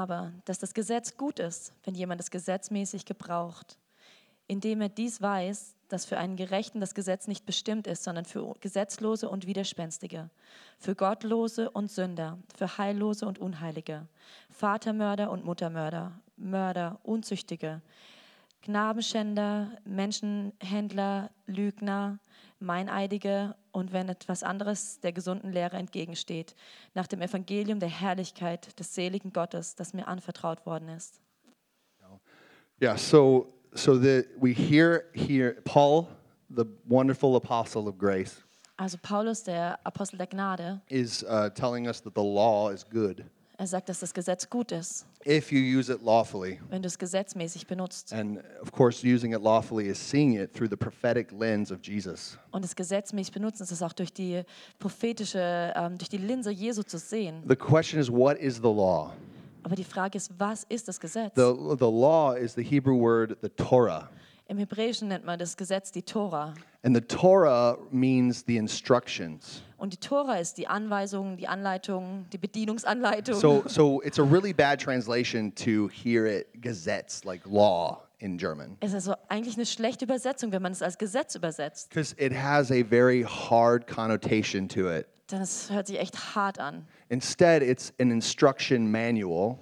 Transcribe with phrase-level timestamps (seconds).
[0.00, 3.78] aber, dass das Gesetz gut ist, wenn jemand es gesetzmäßig gebraucht,
[4.46, 8.54] indem er dies weiß, dass für einen Gerechten das Gesetz nicht bestimmt ist, sondern für
[8.60, 10.30] Gesetzlose und Widerspenstige,
[10.78, 14.06] für Gottlose und Sünder, für Heillose und Unheilige,
[14.48, 17.82] Vatermörder und Muttermörder, Mörder, Unzüchtige,
[18.62, 22.18] Knabenschänder, Menschenhändler, Lügner,
[22.58, 26.54] Meineidige und wenn etwas anderes der gesunden Lehre entgegensteht,
[26.94, 31.20] nach dem Evangelium der Herrlichkeit des seligen Gottes, das mir anvertraut worden ist.
[32.82, 36.08] Yeah, so so that we hear here Paul,
[36.48, 38.42] the wonderful apostle of grace,
[38.76, 43.24] Also Paulus, der Apostel der Gnade, is uh, telling us that the law is good
[43.60, 46.58] er sagt, dass das Gesetz gut ist, if you use it lawfully.
[46.70, 48.10] wenn du es gesetzmäßig benutzt.
[48.10, 52.38] And of course, using it lawfully is seeing it through the prophetic lens of Jesus.
[52.52, 54.42] Und das gesetzmäßig benutzen ist es auch durch die
[54.78, 57.42] prophetische, ähm, durch die Linse Jesu zu sehen.
[57.46, 59.12] The question is, what is the law?
[59.62, 61.34] Aber die Frage ist, was ist das Gesetz?
[61.36, 64.08] The, the law is the Hebrew word, the Torah.
[64.48, 66.54] Im Hebräischen nennt man das Gesetz die Tora.
[66.82, 69.62] And the Torah means the instructions.
[69.80, 73.34] Und die Tora ist die Anweisung, die Anleitung, die Bedienungsanleitung.
[73.34, 78.76] So, so it's a really bad translation to hear it Gesetz, like law in German.
[78.80, 81.88] es ist also eigentlich eine schlechte Übersetzung, wenn man es als Gesetz übersetzt.
[81.88, 85.06] Because it has a very hard connotation to it.
[85.30, 86.86] Denn es hört sich echt hart an.
[87.08, 89.58] Instead, it's an instruction manual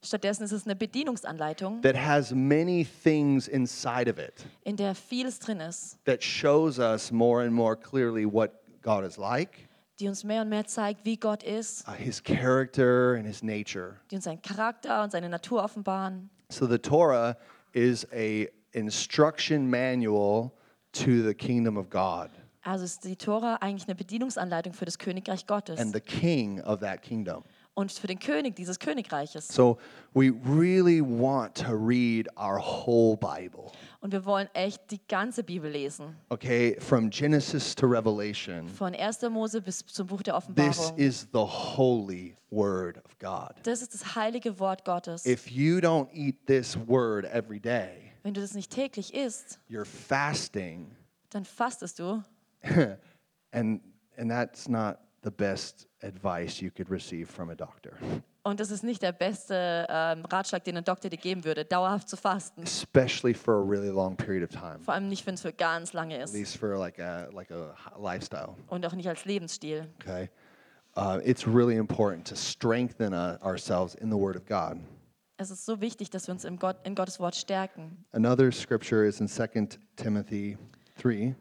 [0.00, 5.40] Stattdessen ist es eine Bedienungsanleitung, that has many things inside of it in der vieles
[5.40, 8.52] drin ist, that shows us more and more clearly what
[8.86, 13.16] God is like, die uns mehr und mehr zeigt, wie Gott ist, uh, his character,
[13.16, 13.96] and his nature.
[14.10, 16.30] die uns seinen Charakter und seine Natur offenbaren.
[16.50, 17.36] So the Torah
[17.72, 20.52] is a instruction manual
[20.92, 22.30] to the kingdom of God
[22.62, 26.80] Also ist die Tora eigentlich eine Bedienungsanleitung für das Königreich Gottes and the king of
[26.80, 27.42] that kingdom.
[27.74, 29.48] und für den König dieses Königreiches.
[29.48, 29.78] So
[30.14, 33.70] we really want to read our whole Bible.
[34.06, 36.14] Und wir wollen echt die ganze Bibel lesen.
[36.28, 38.68] Okay, from Genesis to Revelation.
[38.68, 39.22] Von 1.
[39.22, 40.96] Mose bis zum Buch der This Offenbarung.
[40.96, 43.56] is the holy word of God.
[43.64, 45.26] Das ist das heilige Wort Gottes.
[45.26, 49.84] If you don't eat this word every day, Wenn du das nicht täglich isst, you're
[49.84, 50.94] fasting
[51.30, 52.22] dann fastest du.
[53.50, 53.80] and
[54.16, 57.98] and that's not the best advice you could receive from a doctor.
[58.46, 62.08] Und das ist nicht der beste ähm, Ratschlag, den ein Doktor dir geben würde, dauerhaft
[62.08, 62.62] zu fasten.
[62.62, 64.78] Especially for a really long period of time.
[64.84, 66.32] Vor allem nicht, wenn es für ganz lange At ist.
[66.34, 68.54] least for like a like a h- lifestyle.
[68.68, 69.88] Und auch nicht als Lebensstil.
[70.00, 70.30] Okay,
[70.96, 74.78] uh, it's really important to strengthen uh, ourselves in the Word of God.
[75.38, 78.04] Es ist so wichtig, dass wir uns im Gott, in Gottes Wort stärken.
[78.12, 80.56] Another scripture is in 2 Timothy
[81.02, 81.34] 3,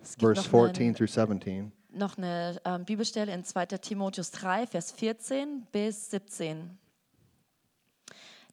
[0.00, 1.72] Es gibt verse noch 14 eine, through 17.
[1.96, 3.66] noch eine ähm, Bibelstelle in 2.
[3.66, 6.78] Timotheus 3, Vers 14 bis 17.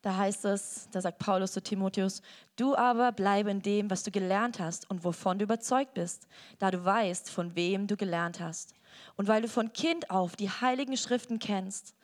[0.03, 2.21] Da heißt es, da sagt Paulus zu Timotheus,
[2.57, 6.27] du aber bleibe in dem, was du gelernt hast und wovon du überzeugt bist,
[6.59, 8.73] da du weißt, von wem du gelernt hast.
[9.15, 11.95] Und weil du von Kind auf die heiligen Schriften kennst,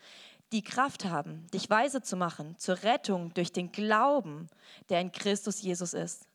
[0.53, 4.47] die Kraft haben, dich weise zu machen zur Rettung durch den Glauben,
[4.87, 6.28] der in Christus Jesus ist.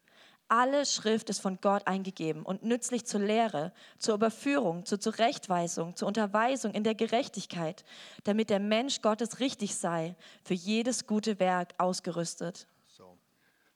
[0.57, 6.07] Alle Schrift ist von Gott eingegeben und nützlich zur Lehre, zur Überführung, zur Zurechtweisung, zur
[6.07, 7.85] Unterweisung in der Gerechtigkeit,
[8.23, 10.15] damit der Mensch Gottes richtig sei,
[10.45, 12.69] für jedes gute Werk ausgerüstet.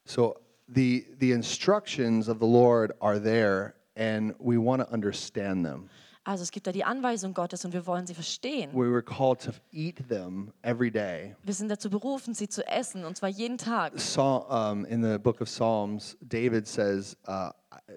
[0.05, 0.37] So
[0.73, 5.89] the the instructions of the Lord are there, and we want to understand them.
[6.23, 8.71] Also es gibt da die Anweisung Gottes und wir wollen sie verstehen.
[8.73, 11.35] We were called to eat them every day.
[11.43, 13.93] Wir sind dazu berufen, sie zu essen und zwar jeden Tag.
[13.95, 17.49] Psa- um, in the book of Psalms, David says, uh,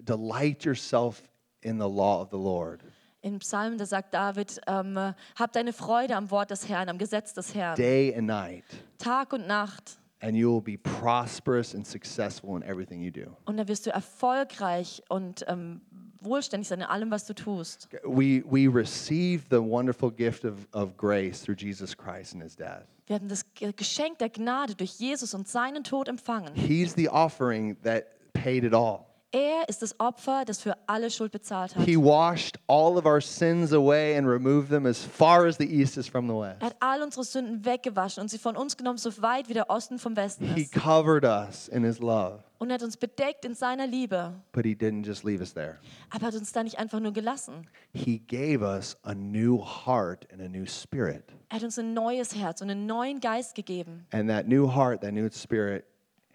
[0.03, 1.23] "Delight yourself
[1.63, 2.81] in the law of the Lord
[3.25, 4.97] Im Psalm, da sagt David, ähm,
[5.37, 8.65] hab deine Freude am Wort des Herrn, am Gesetz des Herrn, day and night,
[8.99, 9.99] Tag und Nacht.
[10.21, 13.91] and you will be prosperous and successful in everything you do." Und dann wirst du
[13.91, 15.83] erfolgreich und ähm,
[16.25, 17.89] wohlständig sein in allem, was du tust.
[18.05, 22.85] We we receive the wonderful gift of, of grace through Jesus Christ and His death.
[23.07, 26.55] Wir hatten das Ge- Geschenk der Gnade durch Jesus und seinen Tod empfangen.
[26.55, 29.07] He's the offering that paid it all.
[29.35, 31.87] Er ist das Opfer, das für alle Schuld bezahlt hat.
[31.87, 35.97] He washed all of our sins away and removed them as far as the east
[35.97, 36.61] is from the west.
[36.61, 39.71] Er hat all unsere Sünden weggewaschen und sie von uns genommen, so weit wie der
[39.71, 40.73] Osten vom Westen He ist.
[40.75, 44.41] covered us in His love, Und er hat uns bedeckt in seiner Liebe.
[44.53, 45.81] but He didn't just leave us there.
[46.11, 47.67] Aber er hat uns da nicht einfach nur gelassen.
[47.93, 51.25] He gave us a new heart and a new spirit.
[51.49, 54.07] Er hat uns ein neues Herz und einen neuen Geist gegeben.
[54.13, 55.87] And that new heart, that new spirit,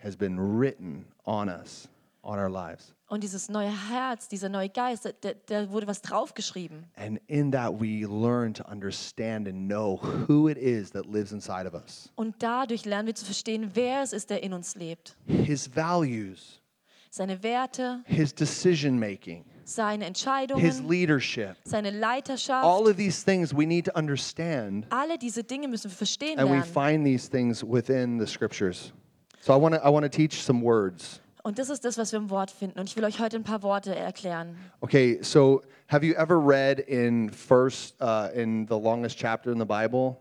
[0.03, 1.87] has been written on us.
[2.23, 2.93] On our lives.
[3.09, 6.87] Und dieses neue Herz, dieser neue Geist, da, da wurde was draufgeschrieben.
[6.97, 9.97] And in that, we learn to understand and know
[10.27, 12.09] who it is that lives inside of us.
[12.15, 15.15] Und dadurch lernen wir zu verstehen, wer es ist, der in uns lebt.
[15.25, 16.61] His values,
[17.09, 21.55] Seine Werte, his decision making, seine his Entscheidungen, leadership.
[21.63, 22.65] seine Leiterschaft.
[22.65, 26.49] All of these things we need to understand, Alle diese Dinge müssen wir verstehen and
[26.49, 26.73] we lernen.
[26.73, 28.91] find these things within the scriptures.
[29.39, 31.21] So I want to I want to teach some words.
[31.47, 32.77] Und das ist das, was wir im Wort finden.
[32.77, 34.57] Und ich will euch heute ein paar Worte erklären.
[34.81, 39.65] Okay, so have you ever read in first uh, in the longest chapter in the
[39.65, 40.17] Bible,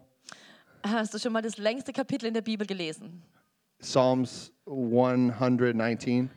[0.84, 3.24] Hast du schon mal das längste Kapitel in der Bibel gelesen?
[3.80, 6.30] Psalms 119?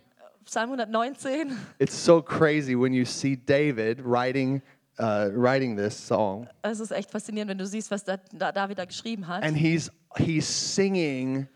[0.46, 1.56] Psalm 119.
[1.78, 4.60] It's so crazy when you see David writing
[4.98, 8.80] uh, writing this song, Es ist echt faszinierend, wenn du siehst, was da, da David
[8.80, 9.44] da geschrieben hat.
[9.44, 11.48] and he's he's singing,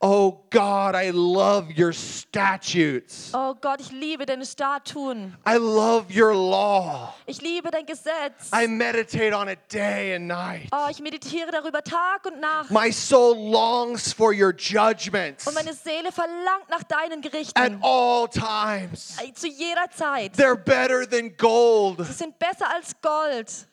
[0.00, 3.32] "Oh God, I love your statutes.
[3.34, 5.36] Oh Gott, ich liebe deine Statuen.
[5.44, 7.14] I love your law.
[7.26, 8.50] Ich liebe dein Gesetz.
[8.52, 10.68] I meditate on it day and night.
[10.70, 12.70] Oh, ich meditiere darüber Tag und Nacht.
[12.70, 17.58] My soul longs for your judgments Und meine Seele verlangt nach deinen Gerichten.
[17.58, 19.16] at all times.
[19.20, 20.34] Äh, zu jeder Zeit.
[20.36, 22.06] They're better than gold.
[22.06, 23.66] Sie sind besser als Gold.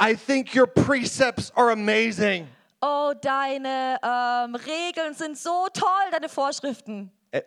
[0.00, 2.48] I think your precepts are amazing."
[2.80, 7.10] Oh, deine ähm, Regeln sind so toll, deine Vorschriften.
[7.34, 7.42] I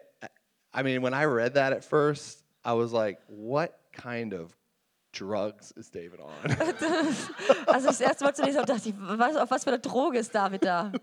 [0.73, 4.55] I mean, when I read that at first, I was like, what kind of
[5.11, 6.31] drugs is David on?
[7.67, 9.79] Als ich das erste Mal zu lesen habe, dachte ich, was, auf was für eine
[9.79, 10.91] Droge ist David da?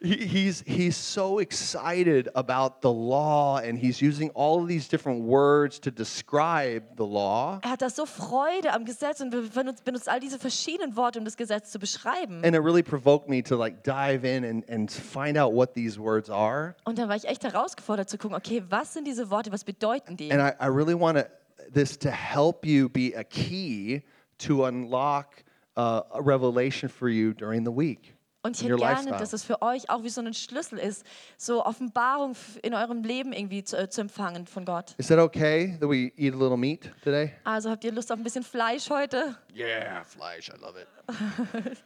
[0.00, 5.22] He- he's, he's so excited about the law, and he's using all of these different
[5.22, 7.58] words to describe the law.
[7.62, 11.24] Er hat da so Freude am Gesetz und benutzt, benutzt all diese verschiedenen Worte, um
[11.24, 12.44] das Gesetz zu beschreiben.
[12.44, 15.98] And it really provoked me to like dive in and, and find out what these
[15.98, 16.74] words are.
[16.84, 20.16] Und dann war ich echt herausgefordert zu gucken, okay, was sind diese Worte, was bedeuten
[20.16, 20.30] die?
[20.30, 21.24] And I, I really want
[21.72, 24.02] this to help you be a key
[24.38, 25.42] to unlock
[25.76, 28.13] uh, a revelation for you during the week.
[28.44, 31.02] Und ich hätte gerne, dass es für euch auch wie so ein Schlüssel ist,
[31.38, 34.94] so Offenbarung in eurem Leben irgendwie zu, äh, zu empfangen von Gott.
[34.98, 37.32] Is that okay that we eat a little meat today?
[37.44, 39.34] Also habt ihr Lust auf ein bisschen Fleisch heute?
[39.56, 41.78] Yeah, flesh, I love it.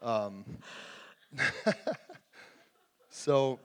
[0.00, 0.44] um,
[3.10, 3.58] so,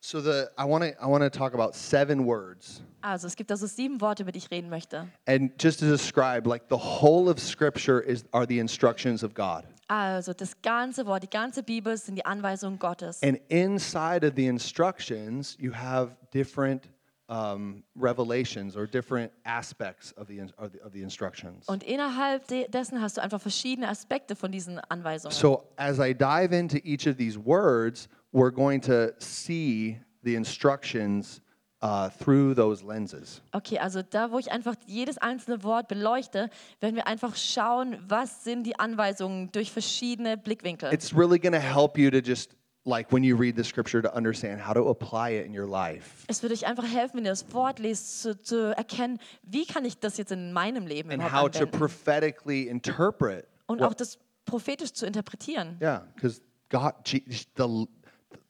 [0.00, 3.50] so the I want to I want to talk about seven words, Also es gibt
[3.50, 5.08] also sieben Worte, über die ich reden möchte.
[5.26, 9.64] and just to describe, like the whole of Scripture is are the instructions of God,
[9.88, 13.22] Also das ganze Wort, die ganze Bibel sind die Anweisungen Gottes.
[13.22, 16.88] and inside of the instructions, you have different
[17.28, 21.66] um, revelations or different aspects of the, of the of the instructions.
[21.68, 25.32] Und innerhalb de dessen hast du einfach verschiedene Aspekte von diesen Anweisungen.
[25.32, 31.40] So as I dive into each of these words, we're going to see the instructions
[31.82, 33.42] uh, through those lenses.
[33.52, 36.50] Okay, also da, wo ich einfach jedes einzelne Wort beleuchte,
[36.80, 40.92] werden wir einfach schauen, was sind die Anweisungen durch verschiedene Blickwinkel.
[40.92, 44.08] It's really going to help you to just like when you read the scripture to
[44.14, 47.32] understand how to apply it in your life es würde euch einfach helfen, wenn ihr
[47.32, 51.20] das Wort lest, zu, zu erkennen, wie kann ich das jetzt in meinem Leben and
[51.20, 51.70] how to anwenden.
[51.78, 53.44] prophetically interpret.
[53.66, 55.76] Und what- auch das prophetisch zu interpretieren.
[55.82, 57.24] yeah, because God, Je-
[57.56, 57.86] the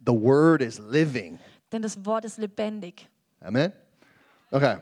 [0.06, 1.38] the word is living.
[1.73, 3.08] Denn das Wort ist lebendig.
[3.46, 3.72] Amen.
[4.52, 4.76] Okay.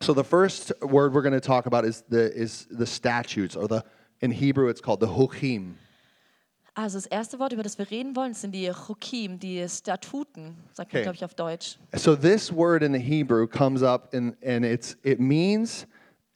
[0.00, 3.68] So the first word we're going to talk about is the is the statutes, or
[3.68, 3.84] the
[4.20, 5.74] in Hebrew it's called the hukim.
[6.76, 10.92] Also das erste Wort, über das wir reden wollen, sind die Chokim, die Statuten, sagt
[10.92, 11.02] man, Okay.
[11.02, 11.76] glaube ich, auf Deutsch.
[11.96, 15.86] So this word in the Hebrew comes up and and it's it means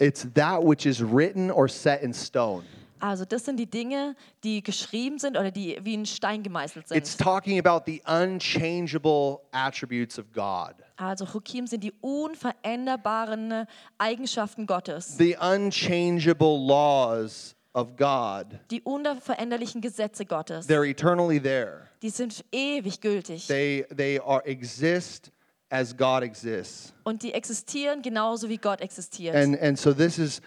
[0.00, 2.64] it's that which is written or set in stone.
[3.02, 6.96] Also das sind die Dinge, die geschrieben sind oder die wie in Stein gemeißelt sind.
[6.96, 10.74] It's talking about the unchangeable attributes of God.
[10.98, 13.66] Also Chokim sind die unveränderbaren
[13.98, 18.46] Eigenschaften Gottes, The unchangeable laws of God.
[18.70, 20.68] die unveränderlichen Gesetze Gottes.
[20.68, 21.88] They're eternally there.
[22.02, 25.32] Die sind ewig gültig They they are exist
[25.70, 26.92] as God exists.
[27.02, 29.34] und die existieren genauso wie Gott existiert.
[29.34, 30.40] And and so this is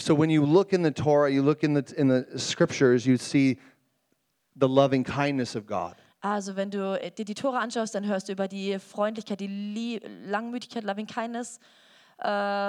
[0.00, 3.16] so when you look in the Torah, you look in the in the scriptures, you
[3.16, 3.58] see
[4.56, 5.94] the loving kindness of God.
[6.22, 10.00] Also wenn du dir die Tore anschaust, dann hörst du über die Freundlichkeit, die Lie
[10.26, 11.58] Langmütigkeit, Loving Kindness,
[12.18, 12.24] äh,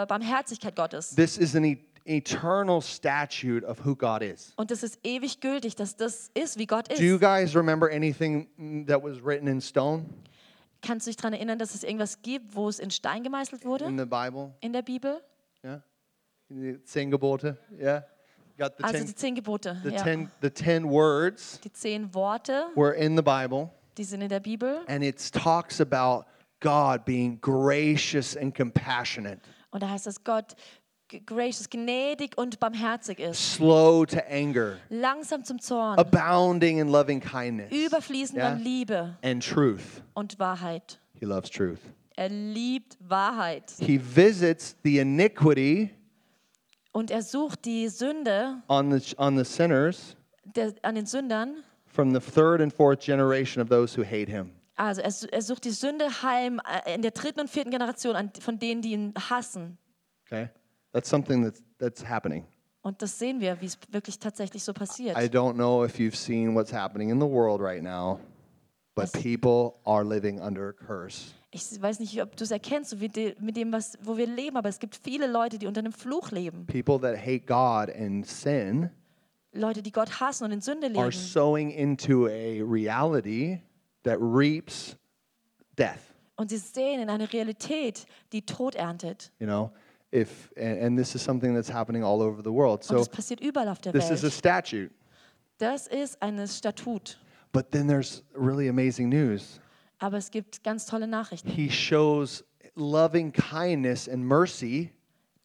[0.06, 1.14] Barmherzigkeit Gottes.
[1.16, 4.54] This is an e- eternal statute of who God is.
[4.56, 7.22] Und das ist ewig gültig, dass das ist, wie Gott Do you ist.
[7.22, 10.06] guys remember anything mm, that was written in stone
[10.82, 13.70] Kannst du dich daran erinnern, dass es irgendwas gibt, wo es in Stein gemeißelt in
[13.70, 14.54] wurde the Bible?
[14.62, 15.22] in der Bibel?
[16.54, 17.58] Yeah, the zehn Gebote.
[17.80, 18.02] Yeah,
[18.58, 19.78] got the Also ten, die zehn Gebote.
[19.84, 20.04] the Ja.
[20.04, 24.40] ten, the ten words Die zehn Worte, were in the Bible, die sind in der
[24.42, 24.82] Bibel.
[24.88, 26.26] and it talks about
[26.60, 29.40] God being gracious and compassionate,
[29.72, 30.56] Und da heißt es, Gott
[31.26, 37.72] gracious, gnädig und barmherzig ist, slow to anger, langsam zum Zorn, abounding in loving kindness
[37.72, 40.02] überfließend an Liebe and truth.
[40.14, 41.00] und Wahrheit.
[41.20, 41.80] He loves truth.
[42.16, 43.74] Er liebt Wahrheit.
[43.80, 45.92] He visits the iniquity
[46.92, 50.16] Und er sucht die Sünde on the, on the sinners
[50.56, 51.64] der, an den Sündern.
[51.86, 54.52] from the third and fourth generation of those who hate him.
[54.78, 58.32] Also er, er sucht die Sünde heim äh, in der dritten und vierten Generation an,
[58.40, 59.78] von denen, die ihn hassen.
[60.26, 60.50] Okay?
[60.94, 62.46] That's something that's, that's happening.
[62.82, 65.16] Und das sehen wir, wie es wirklich tatsächlich so passiert.
[65.16, 68.20] I don't know if you've seen what's happening in the world right now,
[68.96, 71.34] but people are living under a curse.
[71.54, 74.26] Ich weiß nicht, ob du es erkennst, so wie de, mit dem, was, wo wir
[74.26, 76.66] leben, aber es gibt viele Leute, die unter einem Fluch leben.
[76.66, 78.90] People that hate God and sin
[79.54, 81.12] Leute, die Gott hassen und in Sünde are leben.
[81.12, 83.60] sowing into a reality
[84.04, 84.96] that reaps
[85.78, 86.00] death.
[86.38, 89.34] Und sie sehen in eine Realität, die Tod erntet.
[89.40, 89.72] You know,
[90.14, 92.80] if and, and this is something that's happening all over the world.
[92.80, 94.34] Und So das passiert überall auf der this is a Welt.
[94.34, 94.92] statute.
[95.58, 97.20] Das ist ein Statut.
[97.52, 99.60] But then there's really amazing news.
[100.02, 101.48] Aber es gibt ganz tolle Nachrichten.
[101.50, 102.44] He shows
[102.76, 104.92] loving kindness and mercy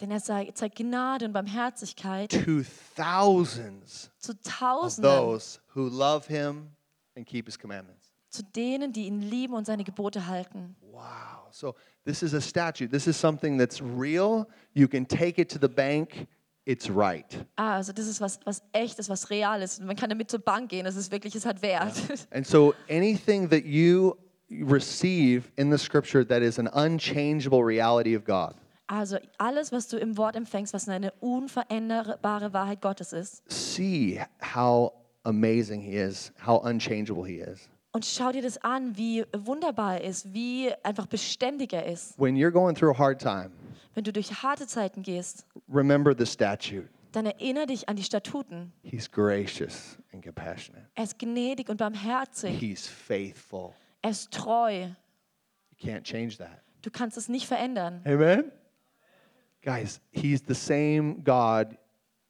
[0.01, 2.63] Denn er zeigt, zeigt Gnade und Barmherzigkeit to
[2.97, 6.71] thousands zu of Tausenden, those who love him
[7.17, 8.13] and keep his commandments.
[8.31, 10.77] zu denen, die ihn lieben und seine Gebote halten.
[10.81, 11.51] Wow.
[11.51, 12.91] So this is a statute.
[12.91, 14.47] This is something that's real.
[14.75, 16.27] You can take it to the bank.
[16.65, 17.47] It's right.
[17.57, 19.81] Ah, also das ist was, was echt ist, was real ist.
[19.83, 20.85] Man kann damit zur Bank gehen.
[20.85, 21.95] Das ist wirklich, es hat Wert.
[22.31, 24.15] And so anything that you
[24.51, 28.55] receive in the scripture that is an unchangeable reality of God,
[28.89, 33.43] Also alles, was du im Wort empfängst, was eine unveränderbare Wahrheit Gottes ist.
[33.51, 34.21] see
[34.55, 34.93] how
[35.25, 37.69] amazing he is, how unchangeable he is.
[37.93, 42.19] Und schau dir das an, wie wunderbar er ist, wie einfach beständig er ist.
[42.19, 43.51] When you're going through a hard time,
[43.95, 46.89] Wenn du durch harte Zeiten gehst, remember the statute.
[47.13, 48.71] dann erinnere dich an die Statuten.
[48.83, 50.85] He's gracious and compassionate.
[50.95, 52.57] Er ist gnädig und barmherzig.
[52.59, 53.73] He's faithful.
[54.07, 54.87] Er ist treu.
[55.79, 56.63] You can't change that.
[56.83, 58.01] Du kannst es nicht verändern.
[58.07, 58.53] Amen.
[59.63, 61.77] Guys, he's the same God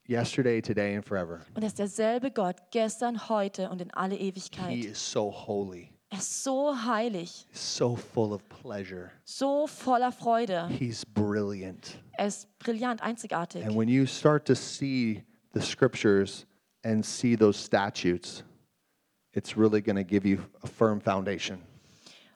[0.07, 1.41] yesterday, today, and forever.
[1.53, 4.83] Und er ist derselbe Gott, gestern, heute und in alle He Ewigkeit.
[4.85, 9.11] is so holy, Er ist so heilig, so full of pleasure.
[9.23, 10.67] so voller Freude.
[10.69, 12.01] He's brilliant.
[12.13, 13.63] Er ist brillant, einzigartig.
[13.63, 16.47] And when you start to see the scriptures
[16.83, 18.43] and see those statutes,
[19.37, 21.59] it's really going to give you a firm foundation.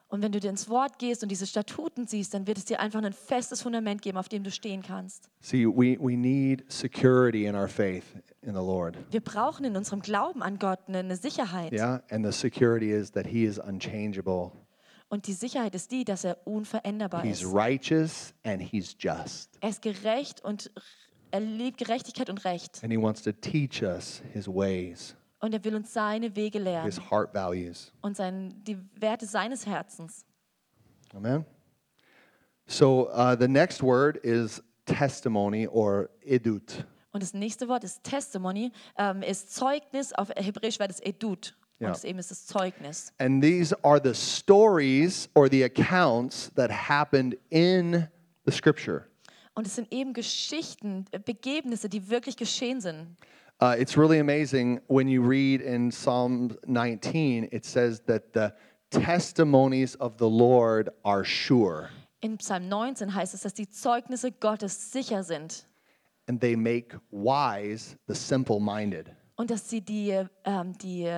[0.10, 2.82] Und wenn du dir ins Wort gehst und diese Statuten siehst, dann wird es dir
[2.82, 5.30] einfach ein festes Fundament geben, auf dem du stehen kannst.
[5.40, 8.04] See, we, we need security in our faith
[8.42, 8.98] in the Lord.
[9.10, 11.72] Wir brauchen in unserem Glauben an Gott eine- eine Sicherheit.
[11.72, 12.04] Yeah?
[12.12, 14.52] And the security is that He is unchangeable,
[15.08, 17.54] Und die Sicherheit ist die, dass er unveränderbar He's ist.
[17.54, 19.50] righteous, and He's just.
[19.62, 20.72] Er ist gerecht und
[21.32, 22.82] er liebt Gerechtigkeit und Recht.
[22.84, 26.86] And He wants to teach us His ways, Und er will uns seine Wege lernen
[26.86, 27.92] His heart values.
[28.02, 30.26] und sein, die Werte seines Herzens.
[31.14, 31.46] Amen?
[32.68, 36.86] So uh, the next word is testimony or edut.
[37.12, 40.14] Und das nächste Wort ist Testimony, ähm, ist Zeugnis.
[40.14, 41.58] Auf Hebräisch wäre das Edut.
[41.80, 41.88] Ja.
[41.88, 43.12] Und das eben ist das Zeugnis.
[43.18, 48.08] And these are the stories or the accounts that happened in
[48.46, 49.08] the scripture.
[49.54, 53.18] Und es sind eben Geschichten, äh, Begebnisse, die wirklich geschehen sind.
[53.62, 58.52] Uh, it's really amazing when you read in Psalm 19, it says that the
[58.90, 61.90] testimonies of the Lord are sure
[62.24, 65.66] In Psalm 19 heißt es, dass die Zeugnisse Gottes sicher sind
[66.28, 69.12] and they make wise the simple minded.
[69.38, 71.10] und dass sie die, ähm, die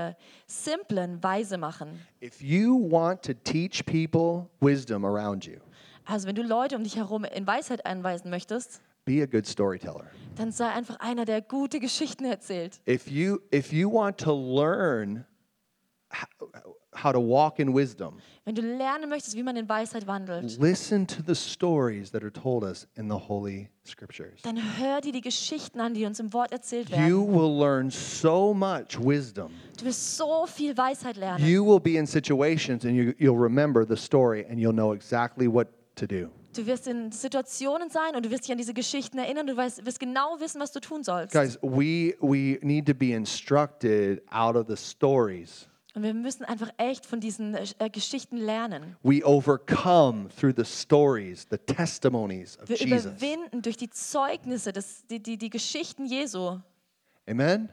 [0.48, 2.00] Simplen weise machen.
[2.22, 5.60] If you want to teach people wisdom around you,
[6.06, 10.08] Also wenn du Leute um dich herum in Weisheit einweisen möchtest, be a good storyteller.
[10.36, 12.80] dann sei einfach einer, der gute Geschichten erzählt.
[12.88, 15.26] If you if you want to learn
[16.12, 16.50] how,
[16.96, 21.08] how to walk in wisdom, Wenn du lernen möchtest, wie man in Weisheit wandelt, listen
[21.08, 24.42] to the stories that are told us in the holy scriptures.
[24.44, 27.08] dann hör dir die Geschichten an, die uns im Wort erzählt werden.
[27.08, 29.52] You will learn so much wisdom.
[29.78, 31.46] Du wirst so viel Weisheit lernen.
[31.46, 35.48] You will be in situations and you, you'll remember the story and you'll know exactly
[35.48, 36.30] what to do.
[36.54, 39.48] Du wirst in Situationen sein und du wirst dich an diese Geschichten erinnern.
[39.48, 41.34] Du weißt, wirst genau wissen, was du tun sollst.
[41.34, 45.68] Guys, we we need to be instructed out of the stories.
[45.96, 48.96] Und wir müssen einfach echt von diesen äh, Geschichten lernen.
[49.04, 53.06] We overcome through the stories, the testimonies of Wir Jesus.
[53.06, 56.60] überwinden durch die Zeugnisse, das, die, die, die Geschichten Jesu.
[57.30, 57.70] Amen.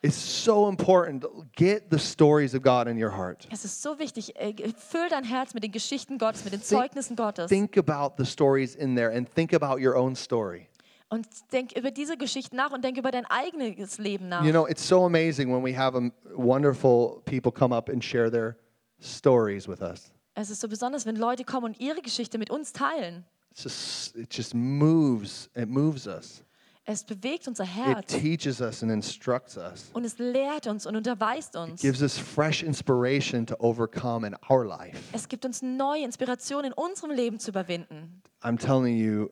[0.00, 1.24] It's so important.
[1.56, 3.48] Get the stories of God in your heart.
[3.50, 4.36] Es ist so wichtig.
[4.36, 7.48] äh, Füll dein Herz mit den Geschichten Gottes, mit den Zeugnissen Gottes.
[7.48, 10.68] Think about the stories in there and think about your own story.
[11.10, 14.44] Und denk über diese Geschichten nach und denk über dein eigenes Leben nach.
[14.44, 18.30] You know, it's so amazing when we have um, wonderful people come up and share
[18.30, 18.56] their
[19.00, 20.12] stories with us.
[20.34, 23.24] Es ist so besonders, wenn Leute kommen und ihre Geschichte mit uns teilen.
[23.50, 26.44] It's just, it just moves, it moves us.
[26.90, 29.90] Es bewegt unser It Herz teaches us and instructs us.
[29.92, 31.82] und es lehrt uns und unterweist uns.
[31.82, 34.98] gives us fresh inspiration to overcome in our life.
[35.12, 38.22] Es gibt uns neue Inspiration in unserem Leben zu überwinden.
[38.42, 39.28] I'm telling you,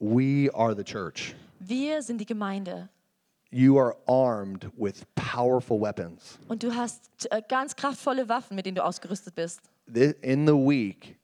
[0.00, 1.34] we are the church.
[1.60, 2.88] Wir sind die Gemeinde
[3.50, 6.38] You are armed with powerful weapons.
[6.48, 9.60] und du hast äh, ganz kraftvolle Waffen, mit denen du ausgerüstet bist.
[9.92, 11.18] Thi- In the week,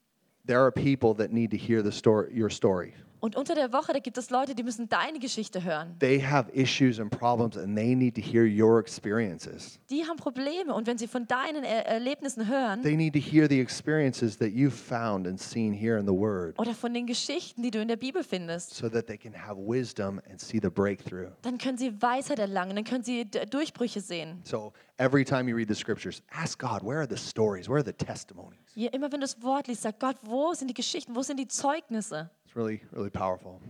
[0.46, 2.92] there are people that need to hear the story, your story.
[3.24, 5.96] Und unter der Woche, da gibt es Leute, die müssen deine Geschichte hören.
[6.00, 9.78] They have issues and problems, and they need to hear your experiences.
[9.90, 13.48] Die haben Probleme und wenn sie von deinen er Erlebnissen hören They need to hear
[13.48, 17.62] the experiences that you've found and seen here in the Word oder von den Geschichten,
[17.62, 20.68] die du in der Bibel findest, so that they can have wisdom and see the
[20.68, 21.30] breakthrough.
[21.42, 24.40] dann können sie Weisheit erlangen, dann können sie D- Durchbrüche sehen.
[24.42, 27.68] So every time you read the scriptures, ask God, where are the stories?
[27.68, 28.58] Where are the testimonies?
[28.74, 31.38] Je, immer wenn du das Wort liest, sag Gott, wo sind die Geschichten, wo sind
[31.38, 32.30] die Zeugnisse?
[32.52, 33.62] It's really, really powerful.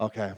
[0.00, 0.32] Okay.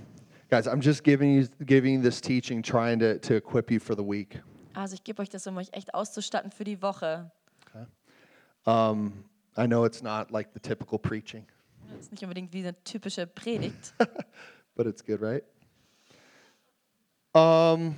[0.50, 4.02] Guys, I'm just giving you giving this teaching, trying to, to equip you for the
[4.02, 4.40] week.
[4.74, 7.30] Also ich gebe euch das, um euch echt auszustatten für die Woche.
[8.66, 9.24] Um,
[9.56, 11.46] I know it's not like the typical preaching,
[11.88, 13.94] Das ist nicht unbedingt wie eine typische Predigt.
[14.76, 15.44] but it's good, right?
[17.32, 17.96] Um,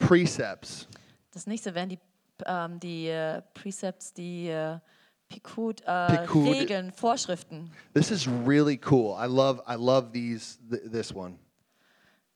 [0.00, 0.88] precepts.
[1.30, 2.00] Das nächste wären die,
[2.46, 4.80] ähm, die äh, Precepts, die äh,
[5.30, 6.46] Pikud, äh, Pikud.
[6.54, 7.70] Regeln, Vorschriften.
[7.94, 9.16] This is really cool.
[9.18, 11.36] I love I love these th- this one.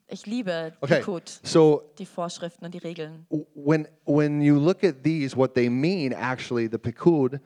[0.08, 1.00] Ich liebe Okay.
[1.00, 3.26] Pikud, So die Vorschriften und die Regeln.
[3.54, 7.40] when when you look at these, what they mean actually, the pikud,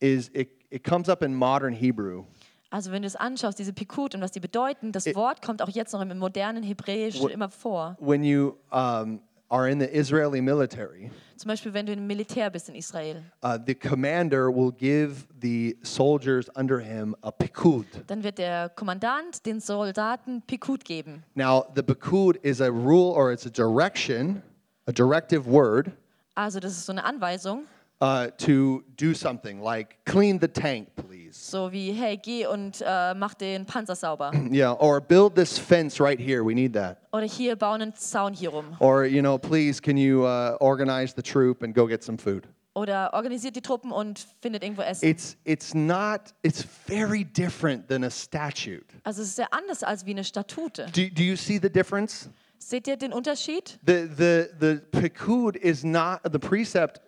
[0.00, 2.24] is it, it comes up in modern Hebrew.
[2.70, 5.68] Also wenn du es anschaust, diese Pikud und was die bedeuten, das Wort kommt auch
[5.68, 7.96] jetzt noch im modernen Hebräisch immer vor.
[8.00, 9.20] When you um,
[9.52, 13.58] are in the Israeli military, Zum Beispiel, wenn du im Militär bist in Israel, uh,
[13.58, 17.84] the commander will give the soldiers under him a pikud.
[18.06, 21.22] dann wird der Kommandant den Soldaten Pikud geben.
[21.34, 24.42] Now, the pikud is a rule or it's a direction,
[24.86, 25.92] a directive word
[26.34, 27.66] Also das ist so eine Anweisung,
[28.00, 31.21] uh, to do something like clean the tank, please.
[31.32, 34.30] So wie, hey, geh und äh, mach den Panzer sauber.
[34.52, 36.44] Yeah, or build this fence right here.
[36.44, 36.98] We need that.
[37.12, 38.76] Oder hier, bauen einen Zaun hier rum.
[38.80, 42.46] Or, you know, please, can you uh, organize the troop and go get some food?
[42.74, 45.08] Oder organisiert die Truppen und findet irgendwo Essen.
[45.08, 48.84] It's, it's not, it's very different than a statute.
[49.04, 50.86] Also es ist sehr anders als wie eine Statute.
[50.86, 52.30] Do, do you see the difference?
[52.58, 53.78] Seht ihr den Unterschied?
[53.86, 57.00] The, the, the pikud is not, the precept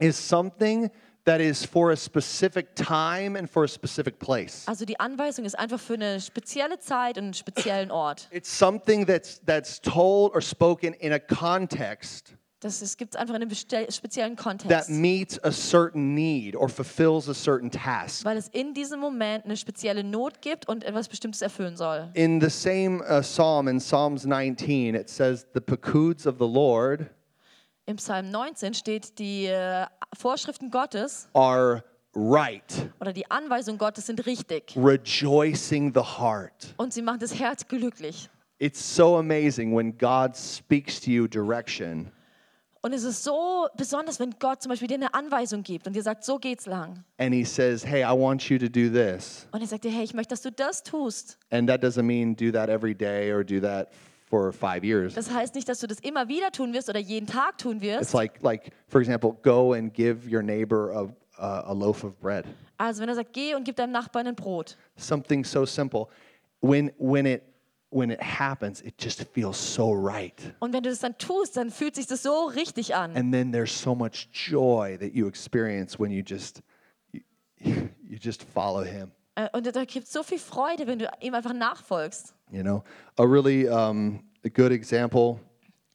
[0.00, 0.90] is something
[1.24, 4.66] that is for a specific time and for a specific place.
[4.66, 8.28] Also die Anweisung ist einfach für eine spezielle Zeit und einen speziellen Ort.
[8.30, 13.42] It's something that's, that's told or spoken in a context Das gibt es einfach in
[13.42, 14.90] einem speziellen that Kontext.
[14.90, 18.22] meets a certain need or fulfills a certain task.
[18.22, 22.10] Weil es in diesem Moment eine spezielle Not gibt und etwas Bestimmtes erfüllen soll.
[22.12, 27.08] In the same uh, psalm, in Psalms 19, it says, The pikuds of the Lord
[27.90, 29.84] Im Psalm 19 steht, die äh,
[30.16, 31.82] Vorschriften Gottes are
[32.14, 32.62] right,
[33.00, 34.76] oder die Anweisungen Gottes sind richtig.
[34.76, 36.72] rejoicing the heart.
[36.76, 38.30] Und sie machen das Herz glücklich.
[38.60, 42.12] It's so amazing when God speaks to you direction
[42.80, 46.04] Und es ist so besonders, wenn Gott zum Beispiel dir eine Anweisung gibt und dir
[46.04, 47.02] sagt, so geht's lang.
[47.18, 49.48] and He says, Hey, I want you to do this.
[49.50, 51.38] Und er sagt dir, hey, ich möchte, dass du das tust.
[51.50, 53.88] And that doesn't mean do that every day or do that
[54.30, 55.14] for five years.
[55.14, 58.14] Das heißt nicht, dass du das immer wieder tun wirst oder jeden Tag tun It's
[58.14, 61.02] like, like for example, go and give your neighbor a,
[61.38, 62.46] uh, a loaf of bread.
[62.78, 64.76] Also wenn er sagt, geh und gib deinem Nachbarn ein Brot.
[64.96, 66.06] Something so simple.
[66.60, 67.42] When, when, it,
[67.90, 70.54] when it happens, it just feels so right.
[70.60, 73.16] Und wenn du das dann tust, dann fühlt sich das so richtig an.
[73.16, 76.62] And then there's so much joy that you experience when you just,
[77.12, 77.20] you,
[78.08, 79.10] you just follow Him.
[79.34, 82.34] Äh, Und da gibt so viel Freude, wenn du ihm einfach nachfolgst.
[82.50, 82.82] You know,
[83.16, 85.38] a really um, a good example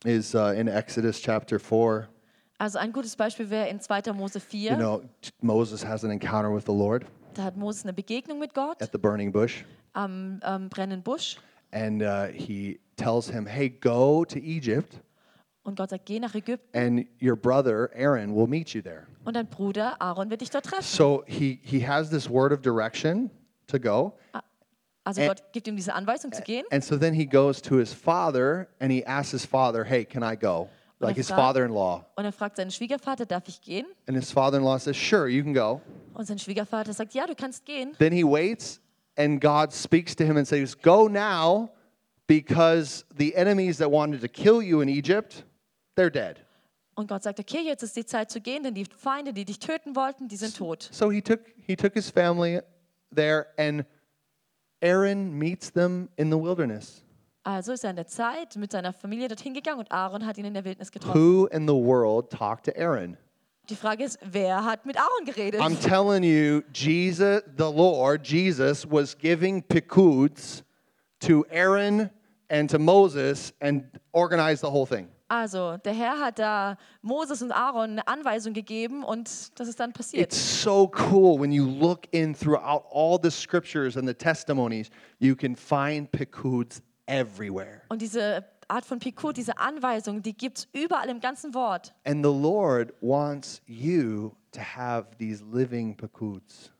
[0.05, 2.07] is uh, in Exodus chapter 4.
[2.57, 4.13] Also ein gutes Beispiel wäre in 2.
[4.13, 4.71] Mose 4.
[4.71, 5.01] You know,
[5.41, 8.93] Moses has an encounter with the Lord Da hat Moses eine Begegnung mit Gott at
[8.93, 11.35] the burning bush, am ähm, brennenden Busch.
[11.73, 15.01] and uh, he tells him, Hey, go to Egypt,
[15.65, 19.07] Und Gott sagt, geh nach Ägypten and your brother Aaron will meet you there.
[19.25, 20.83] und dein Bruder Aaron wird dich dort treffen.
[20.83, 23.29] So he, he has this word of direction
[23.67, 24.13] to go,
[25.03, 26.65] Also And- Gott gibt ihm diese Anweisung zu gehen.
[26.71, 30.23] And so then he goes to his father and he asks his father, Hey, can
[30.23, 30.69] I go?
[30.99, 32.05] Like er his father in law.
[32.15, 33.85] Und er fragt seinen Schwiegervater, darf ich gehen?
[34.07, 35.81] And his father in law says, Sure, you can go.
[36.13, 37.91] Und sein Schwiegervater sagt, ja, du kannst gehen.
[37.99, 38.79] Then he waits
[39.17, 41.69] and God speaks to him and says, Go now
[42.27, 45.43] because the enemies that wanted to kill you in Egypt,
[45.95, 46.37] they're dead.
[46.95, 49.59] Und Gott sagt, okay, jetzt ist die Zeit zu gehen, denn die Feinde, die dich
[49.59, 50.89] töten wollten, die sind tot.
[50.91, 52.61] So he took he took his family
[53.13, 53.85] there and
[54.81, 57.03] Aaron meets them in the wilderness.
[57.43, 60.45] Also ist er in der Zeit mit seiner Familie dorthin gegangen und Aaron hat ihn
[60.45, 61.19] in der Wildnis getroffen.
[61.19, 63.17] Who in the world talked to Aaron?
[63.69, 65.59] Die Frage ist, wer hat mit Aaron geredet?
[65.59, 70.63] I'm telling you, Jesus, the Lord, Jesus was giving pikuds
[71.19, 72.09] to Aaron
[72.49, 75.07] and to Moses and organized the whole thing.
[75.27, 79.91] Also, der Herr hat da Moses und Aaron eine Anweisung gegeben und das ist dann
[79.91, 80.31] passiert.
[80.31, 85.35] It's so cool when you look in throughout all the scriptures and the testimonies, you
[85.35, 87.81] can find pikuds everywhere.
[87.89, 91.93] Und diese Art von Pikud, diese Anweisung, die gibt es überall im ganzen Wort.
[92.03, 96.71] And the Lord wants you to have these living pikuds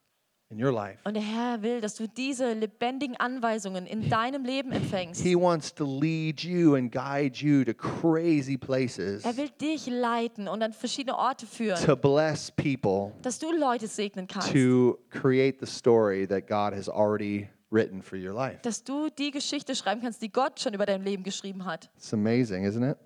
[0.56, 0.98] in your life.
[1.04, 5.22] Und der Herr will, dass du diese lebendigen Anweisungen in deinem Leben empfängst.
[5.22, 10.48] He wants to lead you and guide you to crazy places Er will dich leiten
[10.48, 14.52] und an verschiedene Orte führen, to bless people, dass du Leute segnen kannst.
[14.54, 18.60] to create the story that God has already written for your life.
[18.62, 21.90] Dass du die Geschichte schreiben kannst, die Gott schon über dein Leben geschrieben hat.
[21.98, 22.98] It's amazing, isn't it?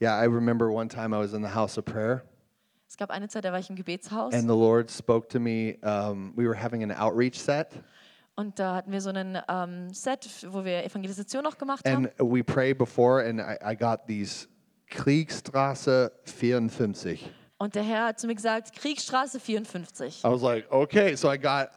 [0.00, 2.22] Yeah, I remember one time I was in the house of prayer
[2.88, 5.76] Es gab eine Zeit, da war ich im Gebetshaus and the Lord spoke to me.
[5.82, 7.68] Um, we were having an outreach set
[8.38, 12.06] und da hatten wir so einen ähm, Set, wo wir Evangelisation noch gemacht haben.
[12.06, 14.46] and we prayed before, and I, I got these
[14.90, 17.28] Kriegstraße 54.
[17.58, 20.22] Und der Herr hat zu mir gesagt, Kriegsstraße 54.
[20.24, 21.70] I was like, okay, so I got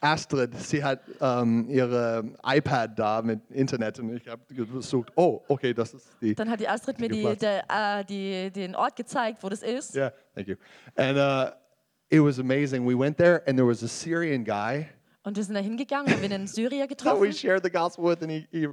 [0.00, 5.72] Astrid, sie hat ähm, ihre iPad da mit Internet und ich habe gesucht, oh, okay,
[5.72, 6.34] das ist die.
[6.34, 9.94] Dann hat die Astrid mir die, der, äh, die, den Ort gezeigt, wo das ist.
[9.94, 10.56] Yeah, thank you.
[10.96, 11.52] And uh,
[12.08, 12.86] it was amazing.
[12.86, 14.86] We went there and there was a Syrian guy
[15.22, 17.32] Und wir sind da hingegangen, haben wir einen Syrier that we getroffen.
[17.32, 18.66] shared the gospel with and he, he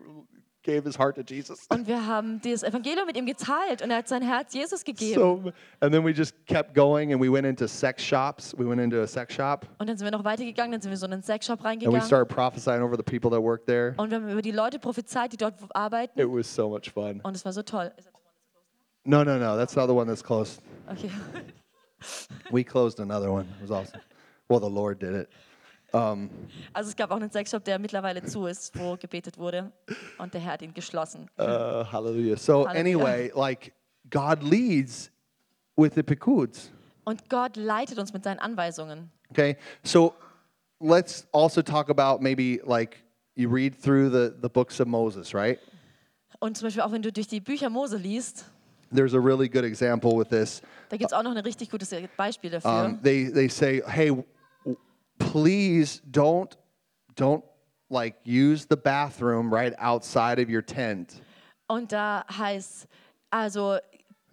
[0.68, 1.66] gave his heart to Jesus.
[1.70, 5.16] Und wir haben das Evangelium mit ihm geteilt und er hat sein Herz Jesus gegeben.
[5.16, 8.54] So, and then we just kept going and we went into sex shops.
[8.58, 10.98] We went into a sex shop Und dann sind wir noch weitergegangen, dann sind wir
[10.98, 12.02] so in einen Sexshop and we reingegangen.
[12.02, 13.94] started prophesying over the people that work there.
[13.98, 16.20] Und wir haben über die Leute prophezeit, die dort arbeiten.
[16.20, 17.22] It was so much fun.
[17.24, 17.92] Und es war so toll.
[19.06, 20.62] No, no, no, that's not the one that's closed.
[20.92, 21.10] Okay.
[22.52, 23.46] We closed another one.
[23.58, 24.02] It was awesome.
[24.50, 25.30] Well, the Lord did it.
[25.94, 26.30] Um,
[26.74, 29.72] Also es gab auch einen Sexshop, der mittlerweile zu ist, wo gebetet wurde.
[30.18, 31.30] Und der Herr hat ihn geschlossen.
[31.40, 31.44] uh,
[31.92, 32.36] hallelujah.
[32.38, 32.80] So, Hallelujah.
[32.80, 33.74] anyway, like
[34.10, 35.10] God leads
[35.78, 36.72] with the pikuds.
[37.06, 39.10] Und Gott leitet uns mit seinen Anweisungen.
[39.32, 40.14] Okay, so
[40.82, 43.04] let's also talk about maybe like
[43.36, 45.58] you read through the, the books of Moses, right?
[46.40, 48.46] Und zum Beispiel auch wenn du durch die Bücher Mose liest,
[48.94, 50.62] There's a really good example with this.
[50.90, 52.86] da gibt es auch noch ein richtig gutes Beispiel dafür.
[52.86, 54.12] Um, they, they say, hey,
[55.18, 56.56] please don't,
[57.16, 57.44] don't
[57.90, 61.22] like use the bathroom right outside of your tent.
[61.68, 62.88] Und da heißt,
[63.30, 63.78] also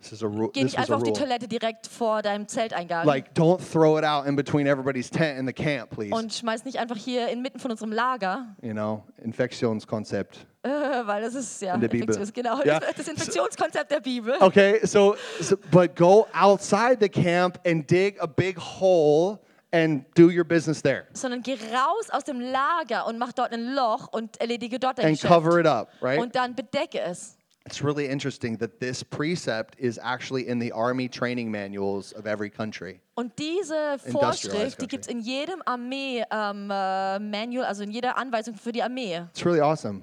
[0.01, 0.51] This is a rule.
[0.53, 1.13] geh nicht einfach auf die.
[1.15, 3.07] Toilette direkt vor deinem Zelteingang.
[3.07, 6.15] Like, don't throw it out in between everybody's tent and the camp, please.
[6.15, 10.47] und schmeiß nicht einfach hier inmitten von unserem Lager, You know, Infektionskonzept.
[10.63, 10.69] äh,
[11.07, 12.15] weil das ist ja der Bibel.
[12.35, 14.35] Genau, das, das Infektionskonzept der Bibel.
[14.41, 19.39] Okay, so, so but go outside the camp and dig a big hole
[19.75, 23.75] and do your business there Sondern geh raus aus dem Lager und mach dort ein
[23.75, 25.35] Loch und erledige dort dein and Geschäft.
[25.35, 26.21] cover it up, right?
[26.21, 27.37] Und dann bedecke es.
[27.67, 32.51] It's really interesting that this precept is actually in the army training manuals of every
[32.51, 33.01] country.
[33.15, 38.83] Und diese Vorschrift, die gibt es in jedem Armee-Manual, also in jeder Anweisung für die
[38.83, 39.23] Armee.
[39.33, 40.03] It's really awesome.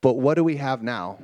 [0.00, 1.18] But what do we have now?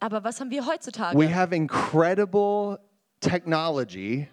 [0.00, 1.18] Aber was haben wir heutzutage?
[1.18, 2.78] We have incredible
[3.20, 4.26] technology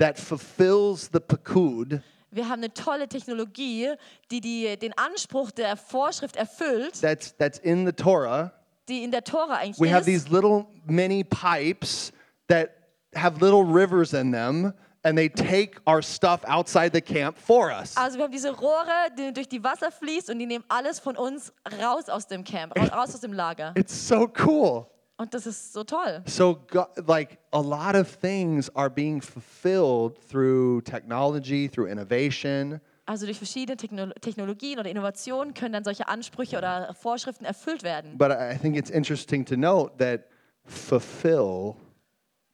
[0.00, 2.00] that fulfills the pakud
[2.32, 3.90] Wir haben eine tolle Technologie,
[4.30, 8.52] die, die den Anspruch der Vorschrift erfüllt, that's that's in the Torah.
[8.88, 10.06] die in der Tora eigentlich We have ist.
[10.06, 12.12] these little mini pipes
[12.48, 12.70] that
[13.14, 17.96] have little rivers in them, and they take our stuff outside the camp for us.
[17.96, 21.16] Also wir haben diese Rohre, die durch die Wasser fließt und die nehmen alles von
[21.16, 23.72] uns raus aus dem Camp, raus aus dem Lager.
[23.76, 24.86] It's so cool.
[25.20, 26.22] Und das ist so toll.
[26.24, 32.80] So, go- like, a lot of things are being fulfilled through technology, through innovation.
[33.04, 38.16] Also durch verschiedene Techno Technologien oder Innovationen können dann solche Ansprüche oder Vorschriften erfüllt werden.
[38.16, 40.22] But I think it's interesting to note that
[40.64, 41.74] fulfill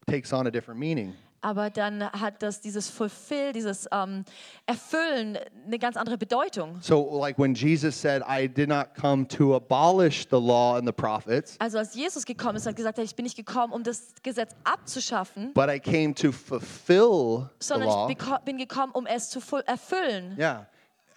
[0.08, 1.14] takes on a different meaning.
[1.40, 4.24] Aber dann hat das dieses Fulfill, dieses ähm,
[4.66, 6.78] Erfüllen eine ganz andere Bedeutung.
[6.80, 10.92] So, like when Jesus said, I did not come to abolish the law and the
[10.92, 14.52] prophets, Also als Jesus gekommen ist, hat gesagt, ich bin nicht gekommen, um das Gesetz
[14.64, 18.08] abzuschaffen, but I came to fulfill the sondern law.
[18.10, 20.36] ich bin gekommen, um es zu erfüllen.
[20.38, 20.66] Yeah.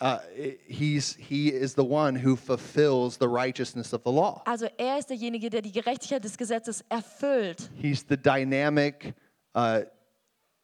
[0.02, 0.18] Uh,
[0.66, 4.42] he's, he is the one who fulfills the righteousness of the law.
[4.46, 7.70] Also er ist derjenige, der die Gerechtigkeit des Gesetzes erfüllt.
[7.76, 9.14] He's the dynamic,
[9.58, 9.82] uh,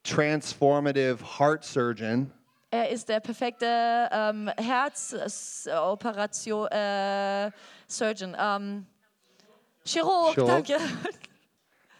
[0.06, 2.32] transformative heart surgeon
[2.72, 7.52] Er ist der perfekte ähm, Herzoperation äh,
[7.88, 8.36] Surgeon.
[8.38, 8.86] Ähm,
[9.86, 10.66] Chirurg, Chirurg.
[10.66, 10.78] danke.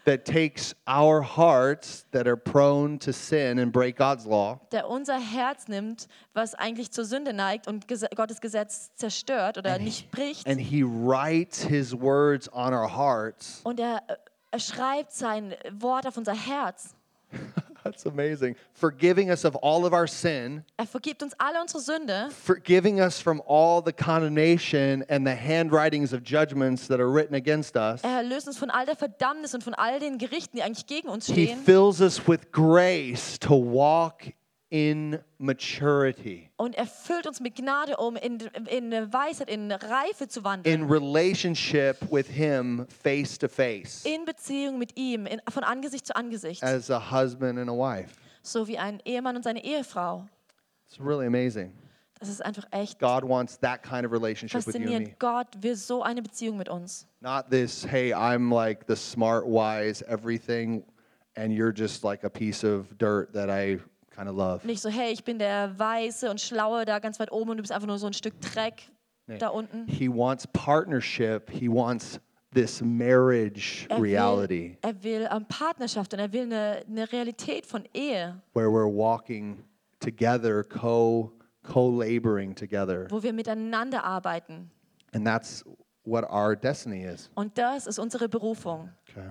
[0.04, 5.18] that takes our hearts that are prone to sin and break God's law Der unser
[5.18, 10.46] Herz nimmt, was eigentlich zur Sünde neigt und Gottes Gesetz zerstört oder nicht bricht.
[10.46, 13.60] and he writes his words on our hearts.
[13.64, 14.16] Und er, äh,
[14.50, 16.94] er schreibt sein Wort auf unser Herz.
[17.86, 18.56] That's amazing.
[18.74, 22.30] Forgiving us of all of our sin, Er vergibt uns alle unsere Sünde.
[22.32, 27.76] forgiving us from all the condemnation and the handwritings of judgments that are written against
[27.76, 28.02] us.
[28.02, 31.08] Er löst uns von all der Verdammnis und von all den Gerichten, die eigentlich gegen
[31.08, 31.58] uns stehen.
[31.58, 34.32] He fills us with grace to walk
[34.70, 40.42] in maturity, Und er füllt uns mit Gnade, um in, in Weisheit, in Reife zu
[40.44, 40.74] wandeln.
[40.82, 46.16] in relationship with Him face to face, in Beziehung mit ihm, in, von Angesicht zu
[46.16, 46.62] Angesicht.
[46.64, 48.14] as a husband and a wife.
[48.42, 50.26] so wie ein Ehemann und seine Ehefrau.
[50.88, 51.72] It's really amazing.
[52.18, 54.90] Das ist einfach echt God wants that kind of relationship with you and me.
[54.96, 55.18] faszinierend.
[55.20, 57.06] Gott will so eine Beziehung mit uns.
[57.20, 60.82] Not this, hey, I'm like the smart, wise, everything,
[61.36, 63.78] and you're just like a piece of dirt that I
[64.16, 64.66] kind of love.
[64.66, 67.62] Nicht so, hey, ich bin der Weiße und Schlaue da ganz weit oben und du
[67.62, 68.90] bist einfach nur so ein Stück Dreck
[69.28, 69.38] Nee.
[69.38, 69.86] da unten.
[69.88, 71.50] He wants partnership.
[71.50, 72.20] He wants
[72.54, 77.66] this marriage Er reality will, er will ähm, Partnerschaft und er will eine, eine Realität
[77.66, 79.64] von Ehe, where we're walking
[79.98, 81.32] together, co
[81.64, 83.08] co laboring together.
[83.10, 84.70] wo wir miteinander arbeiten.
[85.12, 85.64] And that's
[86.04, 87.28] what our destiny is.
[87.34, 88.90] Und das ist unsere Berufung.
[89.10, 89.28] Okay.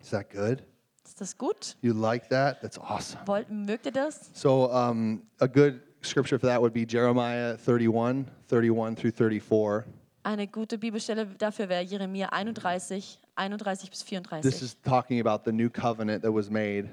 [0.00, 0.62] Is that good?
[1.06, 1.76] Ist das gut?
[1.82, 2.60] You like that?
[2.60, 3.20] That's awesome.
[3.26, 4.30] Wollt, mögt ihr das?
[4.34, 9.84] So, um, a good scripture for that would be Jeremiah 31, 31 through 34.
[10.24, 14.62] Eine gute Bibelstelle dafür wäre Jeremia 31, 31 bis This 34.
[14.62, 16.90] is talking about the new covenant that was made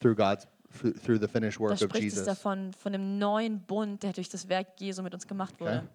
[0.00, 0.46] through God's
[1.02, 2.24] through the finished Da work of spricht es Jesus.
[2.24, 5.86] davon, von dem neuen Bund, der durch das Werk Jesu mit uns gemacht wurde.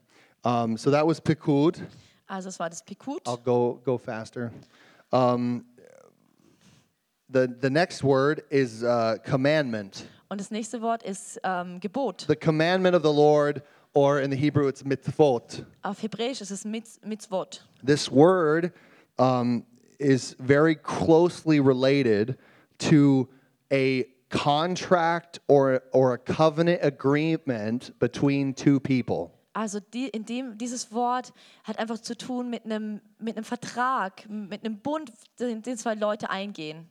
[0.44, 1.82] Um, so that was Pikud.
[2.28, 3.26] Also es war das Pikut.
[3.26, 4.52] I'll go go faster.
[5.12, 5.66] Um,
[7.32, 10.08] the the next word is uh, commandment.
[10.30, 12.26] Und das nächste Wort ist ähm, Gebot.
[12.28, 13.64] The commandment of the Lord,
[13.94, 15.66] or in the Hebrew, it's mitzvot.
[15.82, 17.64] Auf Hebräisch ist es Mitz, Mitzvot.
[17.84, 18.72] This word
[19.18, 19.66] um,
[19.98, 22.38] is very closely related
[22.78, 23.28] to
[23.72, 29.32] a contract or, or a covenant agreement between two people.
[29.54, 34.30] Also die, in dem, dieses Wort hat einfach zu tun mit einem, mit einem Vertrag,
[34.30, 36.90] mit einem Bund, den, den zwei Leute eingehen.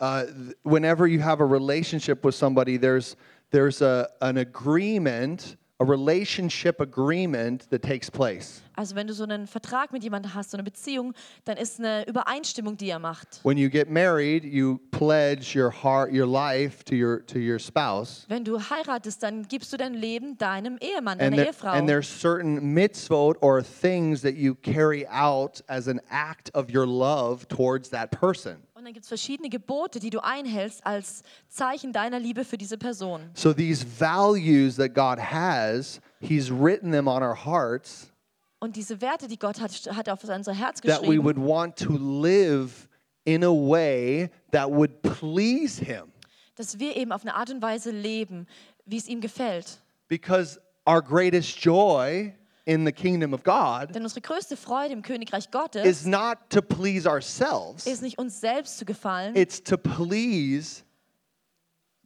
[0.00, 0.24] Uh,
[0.62, 3.16] whenever you have a relationship with somebody, there's,
[3.50, 8.62] there's a, an agreement, a relationship agreement that takes place.
[8.76, 11.12] Also wenn du so einen Vertrag mit jemandem hast, so eine Beziehung,
[11.44, 13.40] dann ist eine Übereinstimmung, die er macht.
[13.42, 18.24] When you get married, you pledge your heart, your life to your, to your spouse.
[18.28, 21.72] Wenn du heiratest, dann gibst du dein Leben deinem Ehemann, And, deiner there, Ehefrau.
[21.72, 26.86] and there's certain mitzvot or things that you carry out as an act of your
[26.86, 28.62] love towards that person.
[28.80, 32.78] Und dann gibt es verschiedene Gebote, die du einhältst als Zeichen deiner Liebe für diese
[32.78, 33.28] Person.
[33.34, 38.10] So these values that God has, He's written them on our hearts
[38.58, 41.36] Und diese Werte, die Gott hat, hat er auf unser Herz that we geschrieben, would
[41.36, 42.88] want to live
[43.26, 46.10] in a way that would please Him.
[46.54, 48.46] dass wir eben auf eine Art und Weise leben,
[48.86, 49.82] wie es ihm gefällt.
[50.08, 52.32] Because our greatest joy
[52.70, 56.62] in the kingdom of God Denn unsere größte Freude im Königreich Gottes is not to
[56.62, 60.84] please ourselves, ist nicht uns selbst zu gefallen, it's to please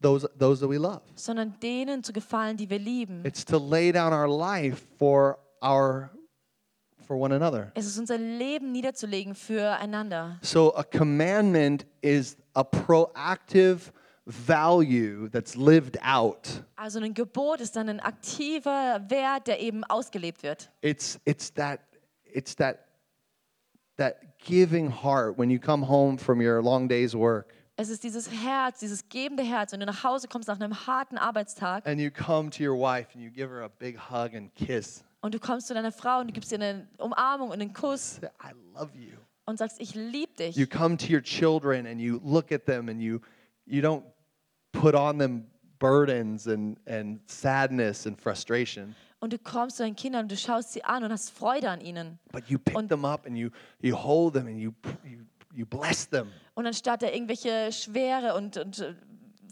[0.01, 1.03] those, those that we love.
[1.17, 3.25] sondern denen zu gefallen, die wir lieben.
[3.27, 6.11] It's to lay down our life for our
[7.07, 7.71] for one another.
[7.75, 10.39] Es ist unser Leben niederzulegen füreinander.
[10.41, 13.93] So a commandment is a proactive
[14.27, 16.63] value that's lived out.
[16.77, 20.71] Also ein Gebot ist dann ein aktiver Wert, der eben ausgelebt wird.
[20.81, 21.81] It's it's that
[22.25, 22.79] it's that
[23.97, 28.31] that giving heart when you come home from your long day's work Es ist dieses
[28.31, 32.11] Herz, dieses gebende Herz, wenn du nach Hause kommst nach einem harten Arbeitstag and you
[32.11, 35.05] come to your wife and you give her a big hug and kiss.
[35.21, 38.21] und du kommst zu deiner Frau und du gibst ihr eine Umarmung und einen Kuss
[38.43, 39.17] I love you.
[39.47, 40.57] und sagst, ich liebe dich.
[40.57, 43.21] You come to your children and you look at them and you
[43.67, 44.03] you don't
[44.81, 45.47] put on them
[45.79, 50.85] burdens and, and sadness and frustration, Und du kommst zu deinen Kindern du schaust sie
[50.85, 52.19] an und hast Freude an ihnen.
[52.33, 54.73] but you pick Und- them up and you, you hold them and you,
[55.05, 55.19] you,
[55.55, 56.29] you bless them.
[56.55, 58.95] Und anstatt da irgendwelche Schwere und, und äh,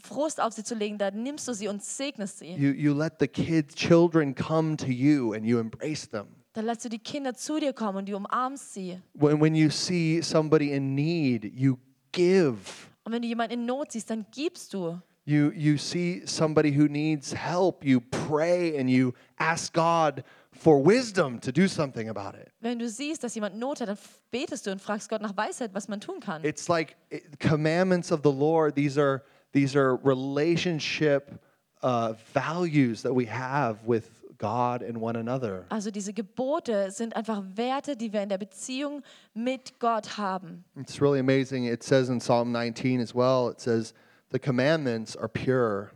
[0.03, 2.53] Frust auf sie zu legen, da nimmst du sie und segnest sie.
[2.55, 6.27] You, you let the kids, children come to you and you embrace them.
[6.53, 8.99] Dann lässt du die Kinder zu dir kommen und du umarmst sie.
[9.15, 11.77] When, when you see somebody in need, you
[12.11, 12.57] give.
[13.05, 14.99] Und wenn du jemanden in Not siehst, dann gibst du.
[15.25, 21.39] You, you see somebody who needs help, you pray and you ask God for wisdom
[21.39, 22.51] to do something about it.
[22.61, 23.97] Wenn du siehst, dass jemand Not hat, dann
[24.31, 26.43] betest du und fragst Gott nach Weisheit, was man tun kann.
[26.43, 26.95] It's like
[27.39, 28.75] commandments of the Lord.
[28.75, 31.39] These are, these are relationship
[31.81, 35.65] uh, values that we have with God and one another.
[35.69, 39.01] Also diese Gebote sind einfach Werte, die wir in der Beziehung
[39.33, 40.65] mit Gott haben.
[40.75, 41.65] It's really amazing.
[41.65, 43.93] It says in Psalm 19 as well, it says,
[44.33, 45.91] the commandments are pure.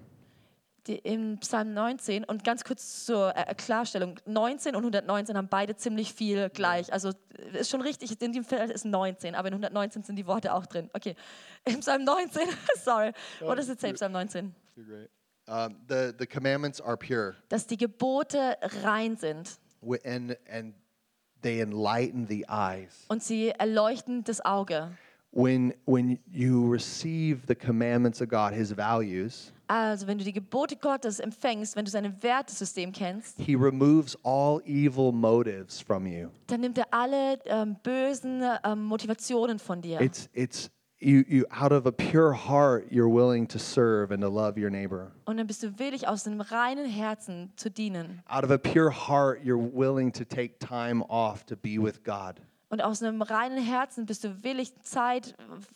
[0.85, 5.75] Die, Im Psalm 19 und ganz kurz zur äh, Klarstellung, 19 und 119 haben beide
[5.75, 6.93] ziemlich viel gleich.
[6.93, 10.27] Also äh, ist schon richtig, in dem Fall ist 19, aber in 119 sind die
[10.27, 10.89] Worte auch drin.
[10.93, 11.15] Okay,
[11.65, 12.43] im Psalm 19,
[12.81, 14.53] sorry, what does it say, Psalm 19?
[15.49, 19.57] Um, the, the commandments are pure Dass die Gebote rein sind
[20.05, 20.73] and, and
[21.41, 23.05] they enlighten the eyes.
[23.09, 24.91] und sie erleuchten das Auge.
[25.39, 30.75] When, when you receive the commandments of God, his values, Also wenn du die Gebote
[30.77, 36.29] Gottes empfängst, wenn du sein Wertesystem kennst, he removes all evil motives from you.
[36.47, 40.01] dann nimmt er alle ähm, bösen ähm, Motivationen von dir.
[40.01, 44.29] It's, it's you, you, out of a pure heart, you're willing to serve and to
[44.29, 45.11] love your neighbor.
[45.25, 48.23] Und dann bist du willig, aus einem reinen Herzen zu dienen.
[48.27, 52.41] Out of a pure heart, you're willing to take time off to be with God.
[52.69, 55.35] Und aus einem reinen Herzen bist du willig, Zeit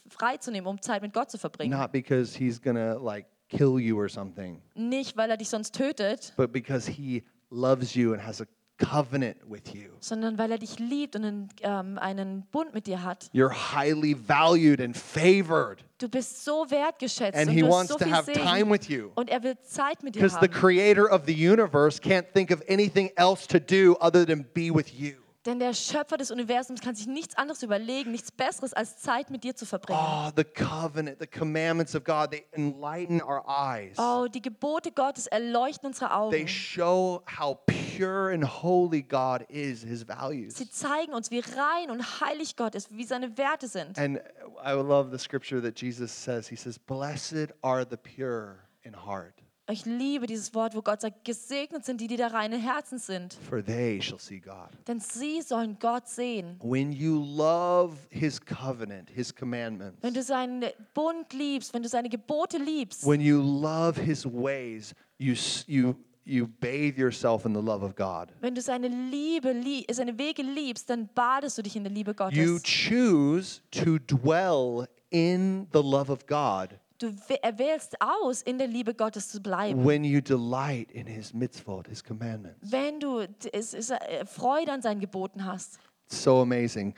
[0.10, 1.78] freizunehmen, um Zeit mit Gott zu verbringen.
[1.78, 6.34] Not because he's gonna like kill you or something, Nicht, weil er dich sonst tötet,
[6.38, 8.46] but because he loves you and has a
[8.78, 9.92] covenant with you.
[10.00, 13.30] sondern weil er dich liebt und einen, ähm, einen Bund mit dir hat.
[13.34, 17.92] You're highly valued and favored, Du bist so wertgeschätzt and und he du hast wants
[17.94, 19.12] so to viel have time with you.
[19.16, 20.60] Und er will Zeit mit dir Because the haben.
[20.60, 24.92] creator of the universe can't think of anything else to do other than be with
[24.94, 25.14] you.
[25.46, 29.44] Denn der Schöpfer des Universums kann sich nichts anderes überlegen, nichts Besseres als Zeit mit
[29.44, 30.00] dir zu verbringen.
[30.00, 33.98] Oh, the covenant, the commandments of God, they enlighten our eyes.
[33.98, 36.48] Oh, die Gebote Gottes erleuchten unsere They Augen.
[36.48, 40.58] show how pure and holy God is, his values.
[40.58, 43.98] Sie zeigen uns, wie rein und heilig Gott ist, wie seine Werte sind.
[43.98, 44.20] And
[44.64, 46.48] I love the scripture that Jesus says.
[46.48, 49.41] He says, Blessed are the pure in heart,
[49.72, 53.34] Ich liebe dieses Wort, wo Gott sagt, gesegnet sind die, die der reinen Herzen sind,
[53.50, 54.70] for they shall see God.
[54.88, 56.58] denn sie sollen Gott sehen.
[56.62, 62.10] When you love his covenant, his commandments, Wenn du seinen Bund liebst, wenn du seine
[62.10, 65.36] Gebote liebst, when you love his ways, you,
[65.68, 68.30] you, you bathe yourself in the love of God.
[68.42, 72.12] wenn du seine Liebe, lie- seine Wege liebst, dann badest du dich in der Liebe
[72.12, 72.16] You
[72.58, 72.64] Gottes.
[72.64, 78.94] choose to dwell in the love of God Du wä- erwählst aus, in der Liebe
[78.94, 79.84] Gottes zu bleiben.
[79.86, 82.72] when you delight in his mitzvot, his commandments.
[82.72, 85.80] Wenn du es, es, äh, Freude an seinen Geboten hast.
[86.08, 86.94] So amazing.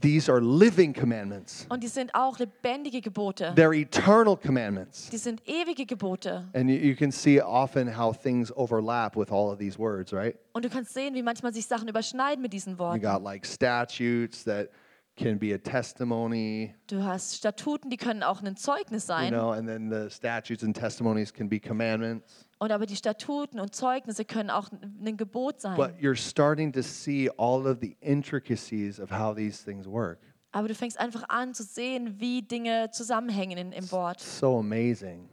[0.00, 1.64] These are living commandments.
[1.68, 3.52] Und die sind auch lebendige Gebote.
[3.56, 5.08] They're eternal commandments.
[5.10, 6.44] Die sind ewige Gebote.
[6.54, 10.36] And you, you can see often how things overlap with all of these words, right?
[10.54, 13.00] Und du kannst sehen, wie manchmal sich Sachen überschneiden mit diesen You Worten.
[13.02, 14.70] got like statutes that
[15.16, 19.30] can be a testimony, Du hast Statuten, die können auch ein Zeugnis you sein.
[19.32, 22.48] know, and then the statutes and testimonies can be commandments.
[22.58, 25.76] Und aber die Statuten und Zeugnisse können auch ein Gebot sein.
[25.76, 30.18] But you're starting to see all of the intricacies of how these things work.
[30.52, 34.20] Aber du fängst einfach an zu sehen, wie Dinge zusammenhängen in, im Wort.
[34.20, 35.28] So amazing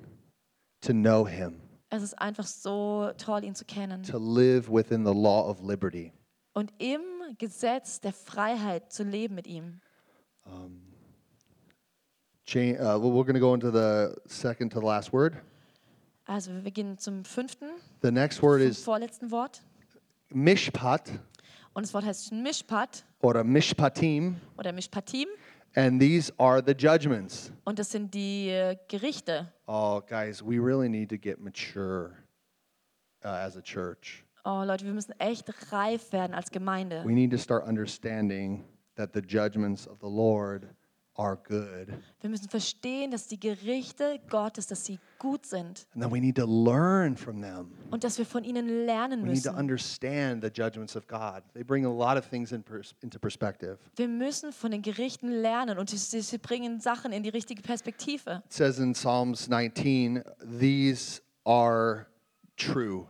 [0.81, 4.03] to know him, Es ist einfach so toll, ihn zu kennen.
[4.03, 6.11] to live within the law of liberty.
[6.53, 7.01] Und im
[7.37, 9.79] Gesetz der Freiheit zu leben mit ihm.
[12.45, 15.35] Cha- uh, well, we're going to go into the second to the last word.
[16.25, 17.69] Also wir gehen zum fünften,
[18.01, 19.61] The next word is vorletzten Wort.
[20.31, 21.09] mishpat
[21.73, 25.27] Und das Wort heißt Mishpat or mishpatim, oder Mishpatim.
[25.75, 27.51] and these are the judgments.
[27.65, 29.51] Und das sind die äh, Gerichte.
[29.67, 32.15] Oh, guys, we really need to get mature
[33.23, 34.23] uh, as a church.
[34.45, 37.03] Oh Leute, wir müssen echt reif werden als Gemeinde.
[37.05, 38.63] We need to start understanding
[38.95, 40.67] that the judgments of the Lord
[41.15, 41.89] are good.
[42.21, 46.37] Wir müssen verstehen, dass die Gerichte Gottes, dass sie gut sind And then we need
[46.37, 47.71] to learn from them.
[47.91, 49.59] und dass wir von ihnen lernen We need to müssen.
[49.59, 51.43] understand the judgments of God.
[51.53, 53.77] They bring a lot of things in pers- into perspective.
[53.97, 58.41] Wir müssen von den Gerichten lernen und sie, sie bringen Sachen in die richtige Perspektive.
[58.45, 60.23] It says in Psalms 19,
[60.57, 62.05] these are
[62.55, 63.07] true.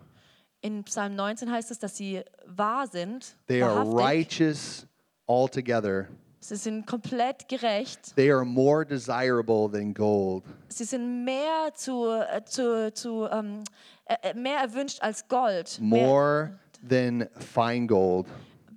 [0.61, 4.85] In Psalm 19 heißt es, dass sie wahr sind, They are righteous
[5.27, 6.07] altogether.
[6.41, 8.15] Sie sind komplett gerecht.
[8.15, 13.63] They are more desirable than gold, Sie sind mehr zu, äh, zu, zu ähm,
[14.05, 16.57] äh, äh, mehr erwünscht als Gold, more
[16.87, 18.27] than fine gold.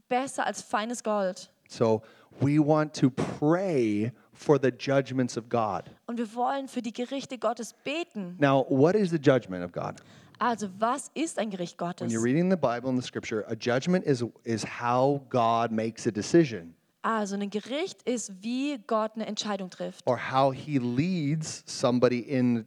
[0.08, 1.50] besser als feines Gold.
[1.68, 2.02] So
[2.40, 5.84] we want to pray for the judgments of God.
[6.06, 8.36] Und wir wollen für die Gerichte Gottes beten.
[8.38, 10.00] Now, what is the judgment of God?
[10.42, 12.00] Also, was ist ein Gericht Gottes?
[12.00, 16.04] When you're reading the Bible and the scripture, a judgment is, is how God makes
[16.06, 20.04] a decision Also, ein Gericht ist, wie Gott eine Entscheidung trifft.
[20.06, 22.66] or how he leads somebody in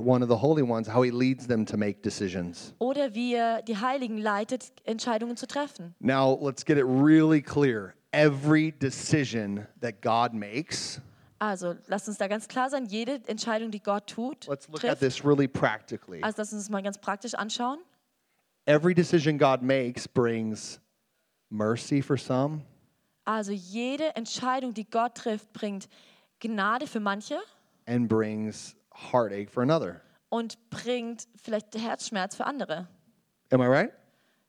[0.00, 2.74] one of the holy ones, how he leads them to make decisions.
[2.80, 5.94] Oder wie er die Heiligen leitet, Entscheidungen zu treffen.
[6.00, 7.94] Now, let's get it really clear.
[8.12, 11.00] Every decision that God makes,
[11.38, 14.98] Also, lasst uns da ganz klar sein, jede Entscheidung, die Gott tut, let's look at
[14.98, 15.00] trifft.
[15.00, 16.22] this really practically.
[16.22, 17.78] Also, lass uns das mal ganz praktisch anschauen.
[18.66, 20.80] Every decision God makes brings
[21.50, 22.62] mercy for some
[23.24, 25.88] Also, jede Entscheidung, die Gott trifft, bringt
[26.40, 27.38] Gnade für manche
[27.86, 28.76] and brings
[29.12, 30.00] heartache for another.
[30.30, 32.86] und bringt vielleicht Herzschmerz für andere.
[33.50, 33.90] Am I right?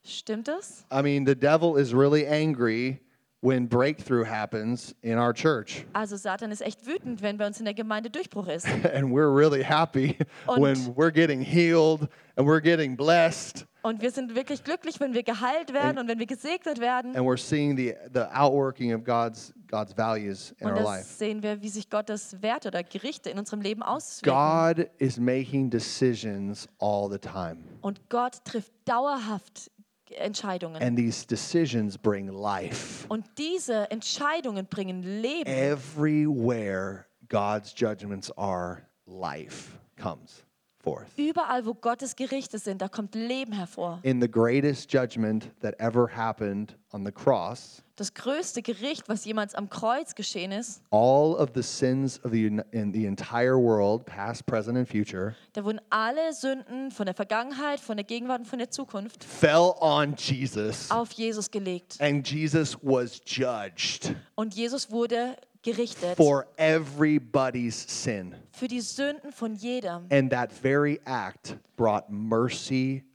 [0.03, 0.85] Stimmt es?
[0.91, 2.99] I mean, the devil is really angry
[3.41, 5.85] when breakthrough happens in our church.
[5.93, 8.65] Also Satan ist echt wütend, wenn bei uns in der Gemeinde Durchbruch ist.
[8.93, 10.17] And we're really happy
[10.47, 15.13] Und- when we're getting healed and we're getting blessed Und wir sind wirklich glücklich, wenn
[15.13, 17.15] wir geheilt werden und wenn wir gesegnet werden.
[17.15, 21.03] and we're seeing the, the outworking of God's, God's values in Und our life.
[21.05, 24.75] sehen wir, wie sich Gottes Werte oder Gerichte in unserem Leben auswirken.
[24.77, 27.57] God is making decisions all the time.
[27.81, 29.69] Und Gott trifft dauerhaft
[30.11, 30.81] Entscheidungen.
[30.81, 33.05] And these decisions bring life.
[33.09, 35.47] Und diese Entscheidungen bringen Leben.
[35.47, 40.43] Everywhere God's judgments are, life comes
[40.79, 41.07] forth.
[41.17, 43.99] Überall, wo Gottes Gerichte sind, da kommt Leben hervor.
[44.03, 49.55] In the greatest judgment that ever happened on the cross, Das größte Gericht, was jemals
[49.55, 54.45] am Kreuz geschehen ist, all of the sins of the, in the entire world, past,
[54.45, 58.59] present, and future, da wurden alle Sünden von der Vergangenheit, von der Gegenwart und von
[58.59, 60.91] der Zukunft fell on Jesus.
[60.91, 61.95] auf Jesus gelegt.
[62.01, 68.35] And Jesus was judged Und Jesus wurde gerichtet for everybody's sin.
[68.51, 70.05] für die Sünden von jedem.
[70.11, 73.05] And that very act brought mercy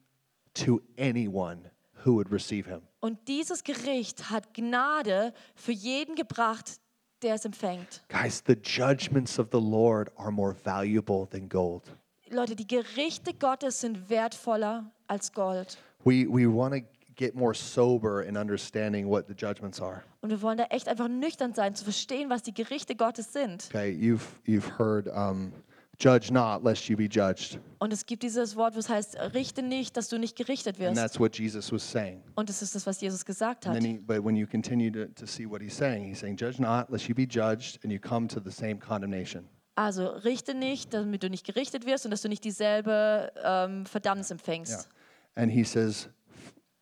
[0.55, 1.71] to anyone
[2.05, 2.81] who would receive him.
[3.01, 6.81] Und dieses Gericht hat Gnade für jeden gebracht,
[7.23, 8.03] der es empfängt.
[8.09, 11.85] Guys, the judgments of the Lord are more valuable than gold.
[12.29, 15.79] Leute, die Gerichte Gottes sind wertvoller als Gold.
[16.05, 16.81] We, we want to
[17.17, 20.03] get more sober in understanding what the judgments are.
[20.21, 23.67] Und wir wollen da echt einfach nüchtern sein, zu verstehen, was die Gerichte Gottes sind.
[23.71, 25.53] Okay, you've, you've heard, um,
[26.01, 27.61] judge not, lest you be judged.
[27.79, 30.97] Und es gibt dieses Wort, was heißt, richte nicht, dass du nicht gerichtet And wirst.
[30.97, 32.23] that's what Jesus was saying.
[32.35, 33.83] Und das ist das, was Jesus gesagt And hat.
[33.83, 36.59] then he, but when you continue to, to see what he's saying, he's saying, Judge
[36.61, 39.49] not, lest you be judged, and you come to the same condemnation.
[39.77, 44.31] Also richte nicht, damit du nicht gerichtet wirst und dass du nicht dieselbe ähm, Verdammnis
[44.31, 44.73] empfängst.
[44.73, 45.43] Yeah.
[45.43, 46.09] And he says,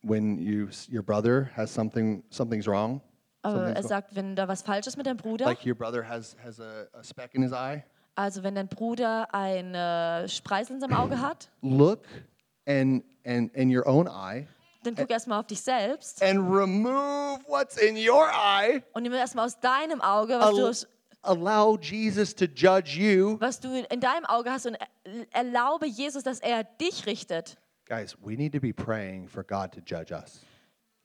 [0.02, 3.00] when you, your brother has something, something's wrong,
[3.42, 6.02] Aber something's er sagt, wenn da was falsch ist mit deinem Bruder, like your brother
[6.08, 7.84] has, has a, a speck in his eye,
[8.18, 9.74] also wenn dein Bruder ein
[10.28, 12.02] Spreißel in seinem Auge hat, look
[12.66, 14.46] and, and in your own eye
[14.82, 18.82] dann guck erstmal auf dich selbst and remove what's in your eye.
[18.92, 20.86] und nimm erstmal aus deinem Auge, was du, aus-
[21.22, 23.36] allow Jesus to judge you.
[23.40, 24.88] was du in deinem Auge hast und er-
[25.32, 27.56] erlaube Jesus, dass er dich richtet.
[27.88, 30.40] Guys, we need to be praying for God to judge us.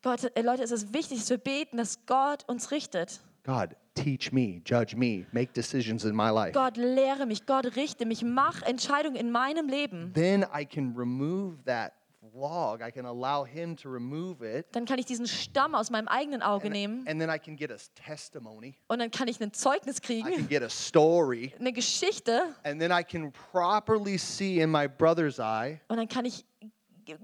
[0.01, 3.22] Gott, äh, Leute, es ist wichtig, dass wir beten, dass Gott uns richtet.
[3.45, 6.54] God, teach me, judge me, make decisions in my life.
[6.54, 10.12] Gott, lehre mich, Gott, richte mich, mach Entscheidungen in meinem Leben.
[10.14, 11.94] Then I can remove that
[12.34, 12.82] log.
[12.82, 14.66] I can allow Him to remove it.
[14.72, 17.70] Dann kann ich diesen Stamm aus meinem eigenen Auge nehmen And then I can get
[17.72, 18.76] a testimony.
[18.88, 21.54] und dann kann ich ein Zeugnis I can kriegen, get a story.
[21.60, 25.80] eine Geschichte And then I can properly see in my brother's eye.
[25.89, 26.46] und dann kann ich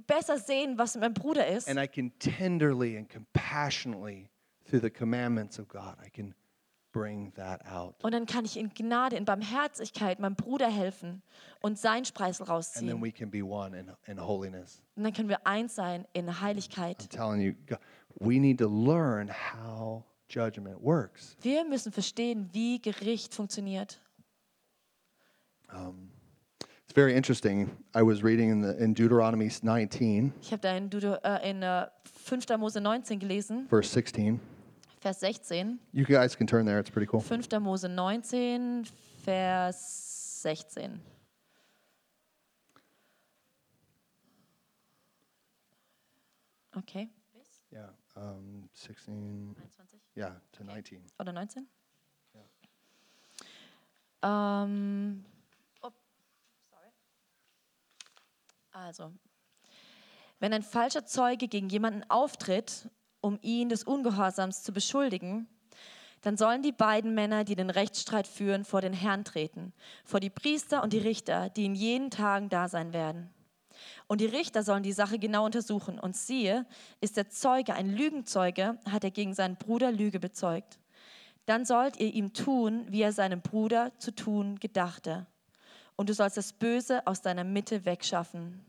[0.05, 1.67] besser sehen, was meinem Bruder ist.
[1.69, 4.29] And I can tenderly and compassionately,
[4.69, 6.35] through the commandments of God, I can.
[6.93, 11.21] Und dann kann ich in Gnade, in Barmherzigkeit meinem Bruder helfen
[11.61, 13.01] und sein Spreißel And then rausziehen.
[13.01, 14.81] we can be one in, in holiness.
[14.95, 17.09] Und dann können wir eins sein in I'm Heiligkeit.
[17.11, 17.53] telling you,
[18.19, 21.35] we need to learn how judgment works.
[21.41, 23.99] Wir müssen verstehen, wie Gericht funktioniert.
[26.85, 27.69] It's very interesting.
[27.95, 31.61] I was reading in, the, in Deuteronomy 19, Ich habe da in, Dudo, äh, in
[31.61, 31.85] äh,
[32.25, 32.47] 5.
[32.57, 34.39] Mose 19 gelesen, verse 16.
[35.01, 35.79] Vers 16.
[35.93, 37.21] You guys can turn there, it's pretty cool.
[37.21, 37.61] 5.
[37.61, 38.85] Mose 19,
[39.23, 39.75] Vers
[40.41, 40.99] 16.
[46.77, 47.09] Okay.
[47.71, 51.01] Yeah, um, 16, 21 yeah, to 19.
[51.19, 51.67] oder 19?
[54.21, 55.23] Ähm,
[55.81, 55.91] oh,
[56.69, 56.91] sorry.
[58.71, 59.13] Also,
[60.39, 62.89] wenn ein falscher Zeuge gegen jemanden auftritt,
[63.21, 65.47] um ihn des Ungehorsams zu beschuldigen,
[66.21, 70.29] dann sollen die beiden Männer, die den Rechtsstreit führen, vor den Herrn treten, vor die
[70.29, 73.29] Priester und die Richter, die in jenen Tagen da sein werden.
[74.07, 75.99] Und die Richter sollen die Sache genau untersuchen.
[75.99, 76.65] Und siehe,
[76.99, 80.79] ist der Zeuge ein Lügenzeuge, hat er gegen seinen Bruder Lüge bezeugt.
[81.45, 85.25] Dann sollt ihr ihm tun, wie er seinem Bruder zu tun gedachte.
[85.95, 88.61] Und du sollst das Böse aus deiner Mitte wegschaffen.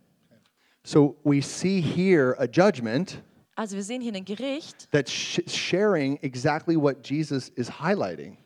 [0.82, 3.22] So we see here a judgment
[3.56, 8.36] Also wir sehen hier ein Gericht that's sh- sharing exactly what Jesus is highlighting.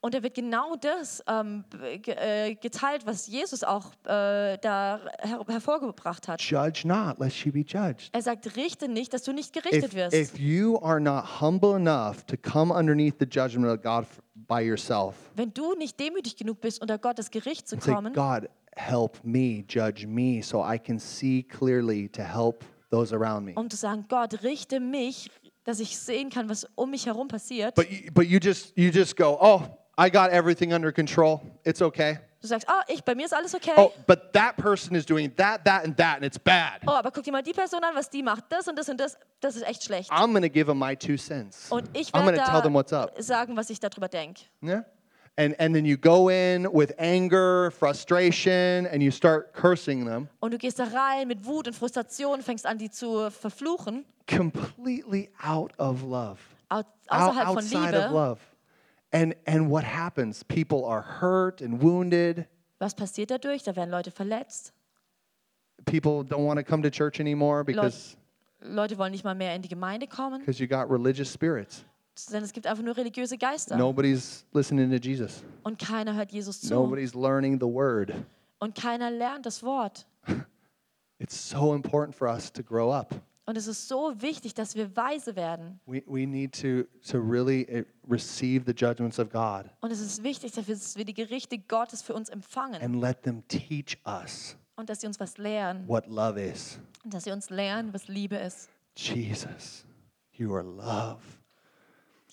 [0.00, 1.64] und da wird genau das ähm,
[2.02, 6.40] ge äh, geteilt, was Jesus auch äh, da her hervorgebracht hat.
[6.40, 8.08] Judge not, lest you be judged.
[8.12, 10.14] Er sagt, richte nicht, dass du nicht gerichtet If, wirst.
[10.14, 15.14] if you are not humble enough to come underneath the judgment of God by yourself,
[15.36, 19.18] Wenn du nicht demütig genug bist, unter Gottes Gericht zu and say, kommen, God, help
[19.24, 23.52] me, judge me, so I can see clearly to help those around me.
[23.54, 25.30] um zu sagen, Gott, richte mich,
[25.64, 27.74] dass ich sehen kann, was um mich herum passiert.
[27.74, 29.62] But you, but you just you just go, oh,
[29.98, 31.40] I got everything under control.
[31.64, 32.18] It's okay.
[32.40, 33.72] Du sagst, ah, ich, bei mir ist alles okay.
[33.76, 36.80] Oh, but that person is doing that, that, and that, and it's bad.
[36.86, 38.44] Oh, aber guck dir mal die Person an, was die macht.
[38.48, 40.08] Das und das und das, das ist echt schlecht.
[40.12, 41.66] I'm gonna give them my two cents.
[41.70, 43.12] Und ich I'm werde gonna tell them what's up.
[43.18, 44.42] sagen, was ich darüber denke.
[44.62, 44.84] Yeah.
[45.38, 50.52] And and then you go in with anger, frustration, and you start cursing them Und
[50.52, 55.72] du gehst da rein mit Wut und Frustration, fängst an, die zu verfluchen, completely out
[55.78, 56.38] of love.
[56.70, 58.14] Out, außerhalb von outside of Liebe.
[58.14, 58.40] love.
[59.12, 60.42] And and what happens?
[60.42, 62.46] People are hurt and wounded.
[62.80, 63.62] Was passiert dadurch?
[63.62, 64.72] Da werden Leute verletzt.
[65.86, 68.16] People don't want to come to church anymore because
[68.60, 71.84] Leute wollen nicht mal mehr in die Gemeinde kommen, because you got religious spirits.
[72.26, 73.76] Denn es gibt einfach nur religiöse Geister.
[73.76, 75.42] Nobody's listening to Jesus.
[75.62, 76.72] Und keiner hört Jesus zu.
[76.74, 78.12] Nobody's learning the word.
[78.58, 80.06] Und keiner lernt das Wort.
[81.18, 83.14] It's so important for us to grow up.
[83.48, 85.80] Und es ist so wichtig, dass wir weise werden.
[85.86, 90.22] We, we need to, to really eh, receive the judgments of God Und es ist
[90.22, 92.82] wichtig, dass wir, die Gerichte Gottes für uns empfangen.
[92.82, 95.88] and let them teach us Und dass sie uns was lehren.
[95.88, 96.78] what love is.
[97.04, 98.68] Und dass sie uns lernen, was Liebe ist.
[98.94, 99.86] Jesus,
[100.32, 101.22] you are love.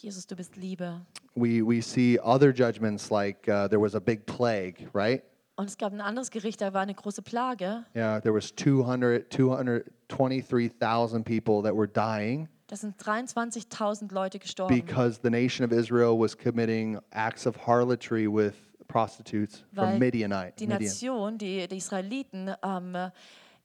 [0.06, 1.01] Jesus, du bist Liebe.
[1.36, 5.24] We, we see other judgments like uh, there was a big plague, right?
[5.58, 7.84] Und es gab ein anderes Gericht, da war eine große Plage.
[7.95, 15.20] Yeah, there was 200, 223,000 people that were dying Da sind 23.000 Leute gestorben, because
[15.24, 18.53] the nation of Israel was committing acts of harlotry with
[18.88, 20.56] prostitutes from Weil Midianite.
[20.58, 20.68] die.
[20.68, 23.10] Nation, die, die Israeliten, ähm, äh,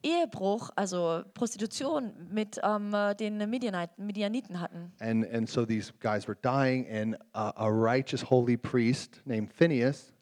[0.03, 4.91] Ehebruch, also Prostitution mit ähm, äh, den Midianit, Midianiten hatten.
[4.99, 10.13] And, and so these guys were dying, and a, a righteous holy priest named Phineas,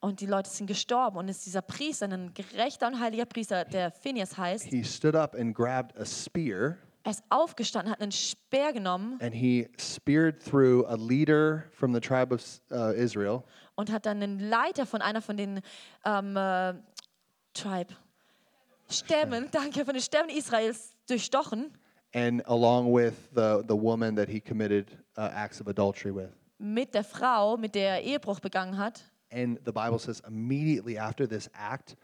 [0.00, 1.18] Und die Leute sind gestorben.
[1.18, 5.16] Und es ist dieser Priester, ein gerechter und heiliger Priester, der Phineas heißt, he stood
[5.16, 9.18] up and grabbed a spear, er ist aufgestanden, hat einen Speer genommen.
[9.20, 13.42] And he speared through a leader from the tribe of uh, Israel,
[13.74, 15.60] und hat dann einen Leiter von einer von den
[16.04, 16.74] ähm, äh,
[17.54, 17.94] Tribe,
[18.90, 21.72] Stämmen, danke, von den Stämmen Israels durchstochen
[22.14, 24.86] and along with the, the woman that he committed
[25.16, 26.30] uh, acts of adultery with.
[26.58, 29.02] mit der Frau, mit der er Ehebruch begangen hat.
[29.30, 31.96] And the Bible says immediately after this act,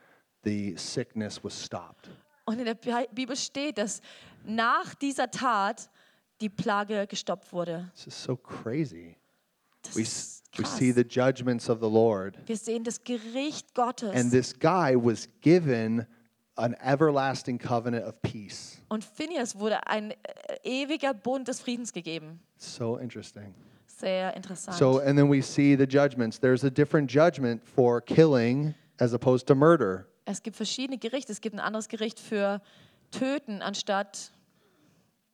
[0.44, 2.10] the sickness was stopped.
[2.44, 4.02] Und in der Bi- Bibel steht, dass
[4.44, 5.88] nach dieser Tat
[6.42, 7.90] die Plage gestoppt wurde.
[7.94, 9.16] This is so crazy.
[9.82, 12.36] Das We, we see the judgments of the Lord.
[12.46, 14.10] Wir sehen das Gericht Gottes.
[14.14, 16.06] And this guy was given
[16.56, 18.80] an everlasting covenant of peace.
[18.88, 20.14] Und Phineas wurde ein äh,
[20.62, 22.40] ewiger Bund des Friedens gegeben.
[22.56, 23.54] So interesting.
[23.86, 24.76] Sehr interessant.
[24.76, 26.38] So, and then we see the judgments.
[26.38, 30.06] There's a different judgment for killing as opposed to murder.
[30.26, 31.32] es gibt verschiedene Gerichte.
[31.32, 32.60] Es gibt ein anderes Gericht für
[33.10, 34.32] Töten anstatt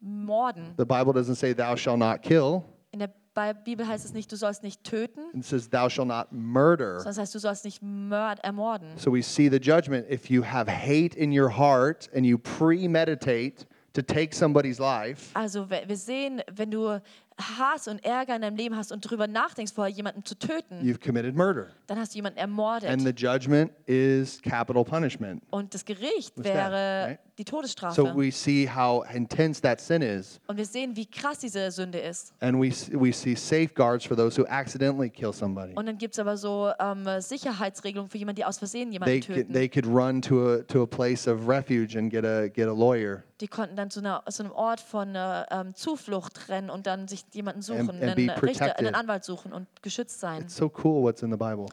[0.00, 0.74] Morden.
[0.76, 2.62] The Bible doesn't say, Thou shalt not kill,
[2.92, 6.08] In der Bi- Bibel heißt es nicht, du sollst nicht töten, it says, Thou shalt
[6.08, 6.96] not murder.
[6.98, 8.96] sondern es heißt, du sollst nicht mörd ermorden.
[8.96, 10.06] So we see the judgment.
[10.10, 15.68] If you have hate in your heart and you premeditate to take somebody's life, Also
[15.70, 17.00] wir sehen, wenn du
[17.40, 21.04] Hass und Ärger in deinem Leben hast und darüber nachdenkst, vorher jemanden zu töten, you've
[21.04, 21.68] committed murder.
[21.86, 22.88] dann hast du jemanden ermordet.
[22.88, 25.42] And the judgment is capital punishment.
[25.50, 27.18] und das Gericht death, wäre right?
[27.38, 27.94] die Todesstrafe.
[27.94, 30.40] So we see how intense that sin is.
[30.46, 32.32] und wir sehen, wie krass diese Sünde ist.
[32.40, 35.74] And we, we see safeguards for those who accidentally kill somebody.
[35.74, 39.20] Und dann gibt es aber so ähm, Sicherheitsregelungen für jemanden, die aus Versehen jemanden They
[39.20, 39.52] could, töten.
[39.52, 42.72] they could run to a, to a place of refuge and get a, get a
[42.72, 46.86] lawyer die konnten dann zu, einer, zu einem Ort von äh, ähm, Zuflucht rennen und
[46.86, 50.42] dann sich jemanden suchen, and einen be Richter, einen Anwalt suchen und geschützt sein.
[50.42, 51.66] It's so cool what's in the Bible.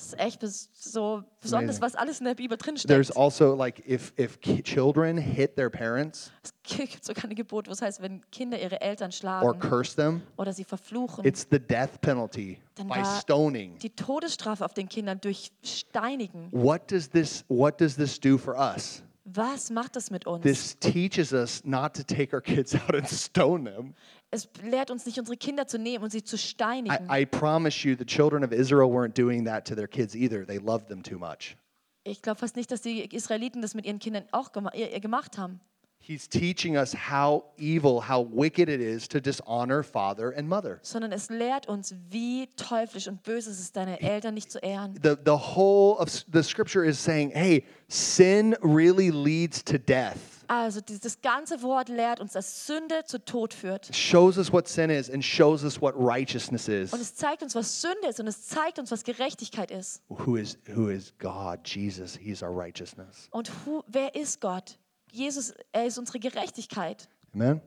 [0.00, 1.82] Das ist echt so besonders, amazing.
[1.82, 6.32] was alles in der Bibel drin There's also like if, if children hit their parents
[6.42, 10.22] Es gibt sogar ein Gebot, was heißt, wenn Kinder ihre Eltern or schlagen curse them,
[10.38, 13.78] oder sie verfluchen, it's the death penalty Dann by stoning.
[13.80, 16.48] die Todesstrafe auf den Kindern durch Steinigen.
[16.50, 19.02] What does this what does this do for us?
[19.24, 20.42] Was macht das mit uns?
[20.42, 23.94] This teaches us not to take our kids out and stone them.
[24.30, 27.08] es lehrt uns nicht, unsere Kinder zu nehmen und sie zu steinigen.
[27.10, 30.46] I, I promise you, the children of Israel weren't doing that to their kids either.
[30.46, 31.56] They loved them too much.
[32.04, 35.60] ich glaube fast nicht, dass die Israeliten das mit ihren Kindern auch gemacht haben.
[36.02, 40.80] He's teaching us how evil, how wicked it is to dishonor father and mother.
[40.82, 44.94] sondern es lehrt uns, wie teuflisch und böse es ist, deine Eltern nicht zu ehren.
[45.02, 50.16] The, the whole of the scripture is saying, hey, sin really leads to death.
[50.48, 53.94] Also dieses ganze Wort lehrt uns, dass Sünde zu Tod führt.
[53.94, 56.92] Shows us what sin is and shows us what righteousness is.
[56.92, 60.02] Und es zeigt uns, was Sünde ist und es zeigt uns, was Gerechtigkeit ist.
[60.08, 61.60] Who is who is God?
[61.64, 63.28] Jesus, He's our righteousness.
[63.30, 64.76] Und hu, wer ist Gott?
[65.12, 67.08] Jesus, er ist unsere Gerechtigkeit.
[67.34, 67.60] Amen.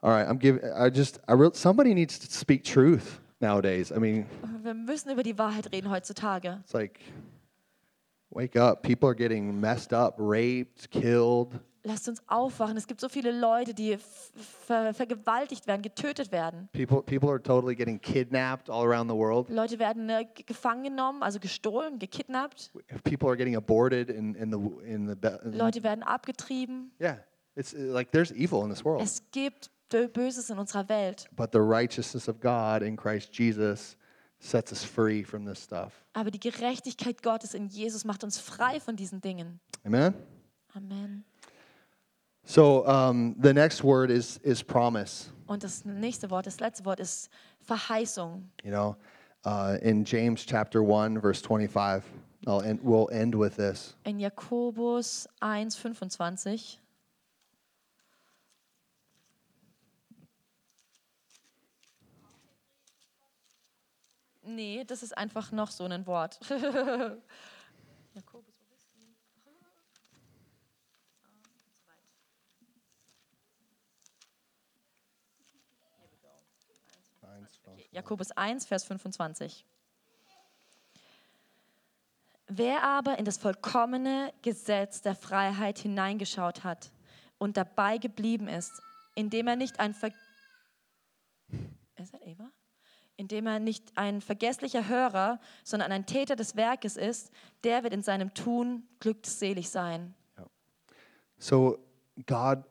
[0.00, 0.62] All right, I'm giving.
[0.64, 1.18] I just.
[1.28, 1.52] I real.
[1.54, 3.90] Somebody needs to speak truth nowadays.
[3.90, 4.26] I mean,
[4.62, 6.46] Wir müssen über die Wahrheit reden heutzutage.
[6.60, 7.00] it's like,
[8.30, 8.82] wake up.
[8.82, 11.58] People are getting messed up, raped, killed.
[11.88, 12.76] Lasst uns aufwachen.
[12.76, 13.96] Es gibt so viele Leute, die
[14.66, 16.68] ver vergewaltigt werden, getötet werden.
[16.72, 17.02] People.
[17.02, 19.48] People are totally getting kidnapped all around the world.
[19.48, 22.72] Leute werden äh, ge- gefangen genommen, also gestohlen, gekidnappt.
[23.04, 25.14] People are getting aborted in in the in the.
[25.44, 26.92] in- Leute werden abgetrieben.
[27.00, 27.16] yeah,
[27.56, 29.00] it's uh, like there's evil in this world.
[29.02, 31.26] Es gibt Bö- Böses in unserer Welt.
[31.34, 33.96] But the righteousness of God in Christ Jesus
[34.40, 36.04] sets us free from this stuff.
[36.12, 39.58] Aber die Gerechtigkeit Gottes in Jesus macht uns frei von diesen Dingen.
[39.84, 40.12] Amen.
[40.74, 41.24] Amen.
[42.48, 45.30] So um, the next word is is promise.
[45.46, 47.28] Und das nächste Wort, das letzte Wort ist
[47.60, 48.50] Verheißung.
[48.64, 48.96] You know,
[49.44, 52.02] uh, in James chapter one, verse twenty-five.
[52.46, 53.94] I'll end, we'll end with this.
[54.04, 56.78] In Jakobus 1, 25.
[64.46, 66.38] Nee, das ist einfach noch so ein Wort.
[68.14, 69.04] Jakobus, wo bist du?
[77.90, 79.64] Jakobus 1, Vers 25.
[82.48, 86.90] Wer aber in das vollkommene Gesetz der Freiheit hineingeschaut hat
[87.38, 88.72] und dabei geblieben ist,
[89.14, 90.12] indem er nicht ein Ver
[91.96, 92.50] ist das Eva?
[93.16, 97.32] Indem er nicht ein vergesslicher Hörer, sondern ein Täter des Werkes ist,
[97.64, 100.14] der wird in seinem Tun glückselig sein.
[101.38, 101.78] So
[102.26, 102.64] God,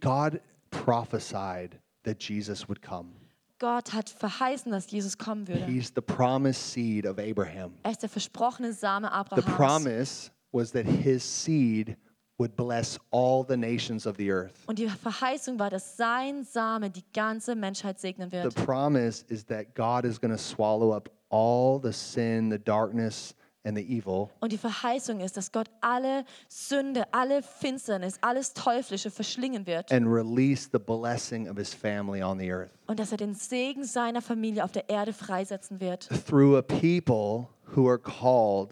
[0.00, 0.40] God
[0.70, 3.19] prophesied that Jesus would come.
[3.60, 5.64] Gott hat verheißen, dass Jesus kommen würde.
[5.66, 7.72] He's the promised seed of Abraham.
[7.84, 9.54] Er ist der versprochene Same The Abrahams.
[9.56, 11.96] promise was that his seed
[12.38, 14.54] would bless all the nations of the earth.
[14.66, 18.54] Und die Verheißung war, dass sein Same die ganze Menschheit segnen The wird.
[18.54, 23.34] promise is that God is going to swallow up all the sin, the darkness,
[23.64, 29.10] and the evil, Und die Verheißung ist, dass Gott alle Sünde, alle Finsternis, alles Teuflische
[29.10, 33.18] verschlingen wird and release the blessing of his family on the earth und dass er
[33.18, 36.08] den Segen seiner Familie auf der Erde freisetzen wird.
[36.26, 38.70] through a people who are called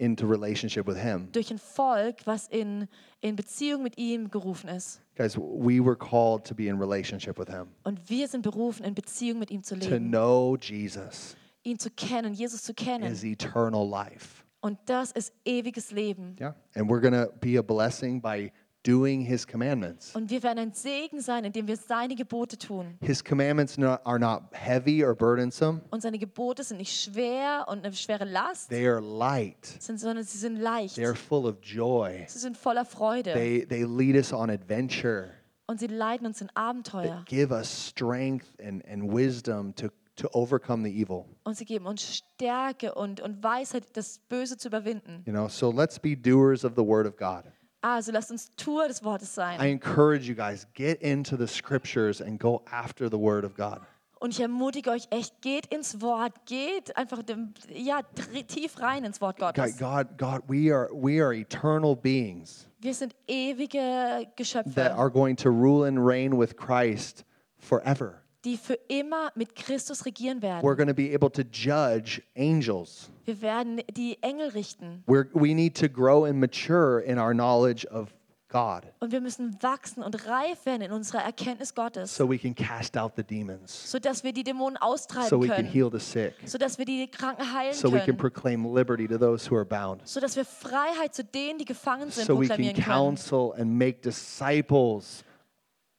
[0.00, 1.28] into relationship with him.
[1.32, 2.86] Durch ein Volk, was in,
[3.20, 5.00] in Beziehung mit ihm gerufen ist.
[5.16, 8.94] Guys, we were called to be in relationship with him, Und wir sind berufen, in
[8.94, 11.34] Beziehung mit ihm zu to leben, know Jesus
[11.70, 13.04] ihn zu kennen, Jesus zu kennen.
[13.10, 14.44] is eternal life.
[14.60, 16.34] Und das ist ewiges Leben.
[16.40, 16.54] Yeah.
[16.74, 18.50] And we're going to be a blessing by
[18.84, 20.14] doing his commandments.
[20.16, 22.96] Und wir werden ein Segen sein, indem wir seine Gebote tun.
[23.00, 27.84] His commandments no- are not heavy or burdensome, Und seine Gebote sind nicht schwer und
[27.84, 30.94] eine schwere Last, they are light, sind, sondern sie sind leicht.
[30.96, 32.24] they are full of joy.
[32.28, 33.32] Sie sind voller Freude.
[33.34, 35.30] They, they lead us on adventure,
[35.66, 37.24] Und sie leiten uns in Abenteuer.
[37.26, 39.88] give us strength and, and wisdom to,
[40.18, 41.26] to overcome the evil.
[41.44, 45.22] Und sie geben uns Stärke und, und Weisheit, das Böse zu überwinden.
[45.26, 47.44] You know, so let's be doers of the word of God.
[47.80, 49.60] Also lasst uns Tour des Wortes sein.
[49.60, 53.80] I encourage you guys, get into the scriptures and go after the word of God.
[54.20, 58.00] Und ich ermutige euch echt, geht ins Wort, geht einfach dem, ja,
[58.48, 59.78] tief rein ins Wort Gottes.
[59.78, 65.36] God, God, we are we are eternal beings Wir sind ewige that Geschöpfe, are going
[65.36, 67.24] to rule and reign with Christ
[67.58, 68.22] forever.
[68.48, 70.76] Die für immer mit Christus regieren We're werden.
[70.76, 73.10] going to be able to judge angels.
[73.24, 75.04] Wir werden die Engel richten.
[75.06, 78.08] We're, we need to grow and mature in our knowledge of
[78.50, 82.54] God Und wir müssen wachsen und reif werden in unserer Erkenntnis Gottes, so we can
[82.54, 85.98] cast out the demons, sodass wir die Dämonen austreiben so we can können, heal the
[85.98, 89.54] sick, sodass wir die Kranken heilen so we can können, proclaim liberty to those who
[89.54, 92.86] are bound, sodass wir Freiheit zu denen, die gefangen sind, so we can proklamieren können.
[92.86, 95.24] counsel and make disciples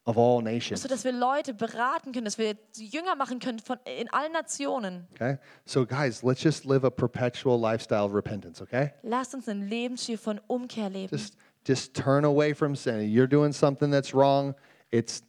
[0.09, 0.81] of all nations.
[0.81, 5.07] sodass wir Leute beraten können, dass wir Jünger machen können von, in allen Nationen.
[5.13, 5.37] Okay?
[5.65, 8.93] So, guys, let's just live a perpetual lifestyle of repentance, okay?
[9.03, 11.15] Lasst uns einen Lebensstil von Umkehr leben.
[11.15, 11.35] Just,
[11.65, 13.01] just turn away from sin.
[13.01, 14.55] You're doing something that's wrong,
[14.91, 15.21] it's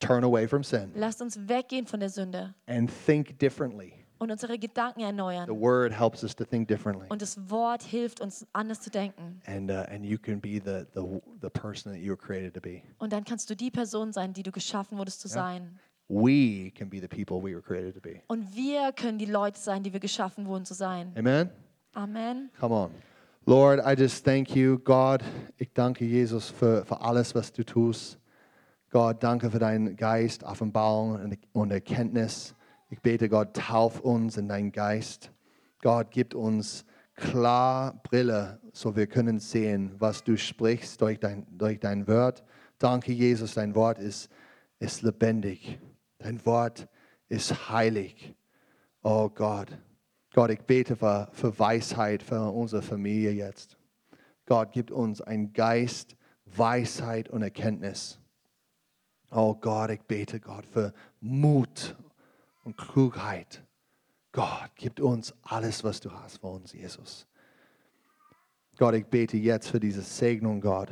[0.00, 3.97] turn away from sin Lasst uns weggehen von der Sünde and think differently.
[4.18, 5.48] Und unsere Gedanken The erneuern.
[5.48, 7.06] word helps us to think differently.
[7.08, 9.40] Und das Wort hilft uns, anders zu denken.
[9.46, 12.60] And, uh, and you can be the, the, the person that you were created to
[12.60, 12.82] be.
[12.98, 15.78] Und dann kannst du die Person sein, die du geschaffen wurdest zu sein.
[16.08, 18.22] We can be the people we were created to be.
[18.28, 21.12] Und wir können die Leute sein, die wir geschaffen wurden zu sein.
[21.16, 21.50] Amen?
[21.92, 22.50] Amen.
[22.58, 22.90] Come on.
[23.44, 24.78] Lord, I just thank you.
[24.78, 25.22] God,
[25.56, 28.18] ich danke Jesus für, für alles, was du tust.
[28.90, 32.54] Gott, danke für deinen Geist, Offenbarung und- und Erkenntnis.
[32.90, 35.30] Ich bete, Gott, tauf uns in deinen Geist.
[35.82, 41.80] Gott, gib uns klar Brille, so wir können sehen, was du sprichst durch dein, durch
[41.80, 42.44] dein Wort.
[42.78, 44.30] Danke, Jesus, dein Wort ist,
[44.78, 45.78] ist lebendig.
[46.18, 46.88] Dein Wort
[47.28, 48.34] ist heilig.
[49.02, 49.68] Oh Gott,
[50.32, 53.76] Gott, ich bete für, für Weisheit für unsere Familie jetzt.
[54.46, 56.16] Gott, gib uns einen Geist,
[56.46, 58.18] Weisheit und Erkenntnis.
[59.30, 61.96] Oh Gott, ich bete Gott für Mut
[62.68, 63.64] und Klugheit.
[64.30, 67.26] Gott, gib uns alles, was du hast für uns, Jesus.
[68.76, 70.90] Gott, ich bete jetzt für diese Segnung, Gott.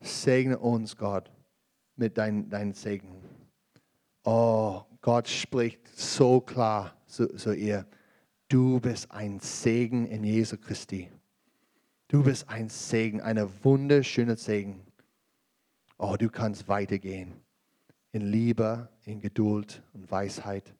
[0.00, 1.28] Segne uns, Gott,
[1.96, 3.08] mit deinem dein Segen.
[4.22, 7.84] Oh, Gott spricht so klar zu, zu ihr.
[8.48, 11.10] Du bist ein Segen in Jesu Christi.
[12.06, 14.86] Du bist ein Segen, eine wunderschöne Segen.
[15.98, 17.34] Oh, du kannst weitergehen
[18.12, 20.74] in Liebe, in Geduld und Weisheit.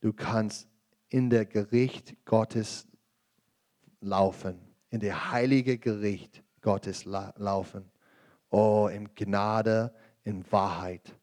[0.00, 0.66] Du kannst
[1.10, 2.88] in der Gericht Gottes
[4.00, 4.58] laufen,
[4.90, 7.84] in der heilige Gericht Gottes la laufen.
[8.50, 11.14] Oh, in Gnade, in Wahrheit.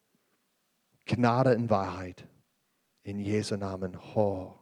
[1.06, 2.28] Gnade in Wahrheit.
[3.01, 3.97] In Jesu Namen.
[4.16, 4.53] Oh,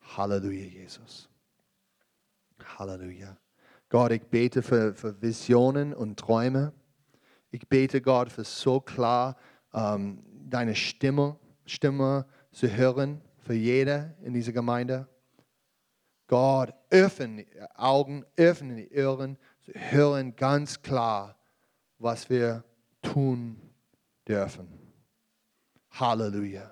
[0.00, 1.28] Halleluja, Jesus.
[2.78, 3.36] Halleluja.
[3.88, 6.72] Gott, ich bete für, für Visionen und Träume.
[7.50, 9.36] Ich bete, Gott, für so klar
[9.72, 15.08] ähm, deine Stimme, Stimme zu hören für jeder in dieser Gemeinde.
[16.26, 21.36] Gott, öffne die Augen, öffne die Ohren, zu hören ganz klar,
[21.98, 22.64] was wir
[23.02, 23.60] tun
[24.26, 24.68] dürfen.
[25.90, 26.68] Halleluja.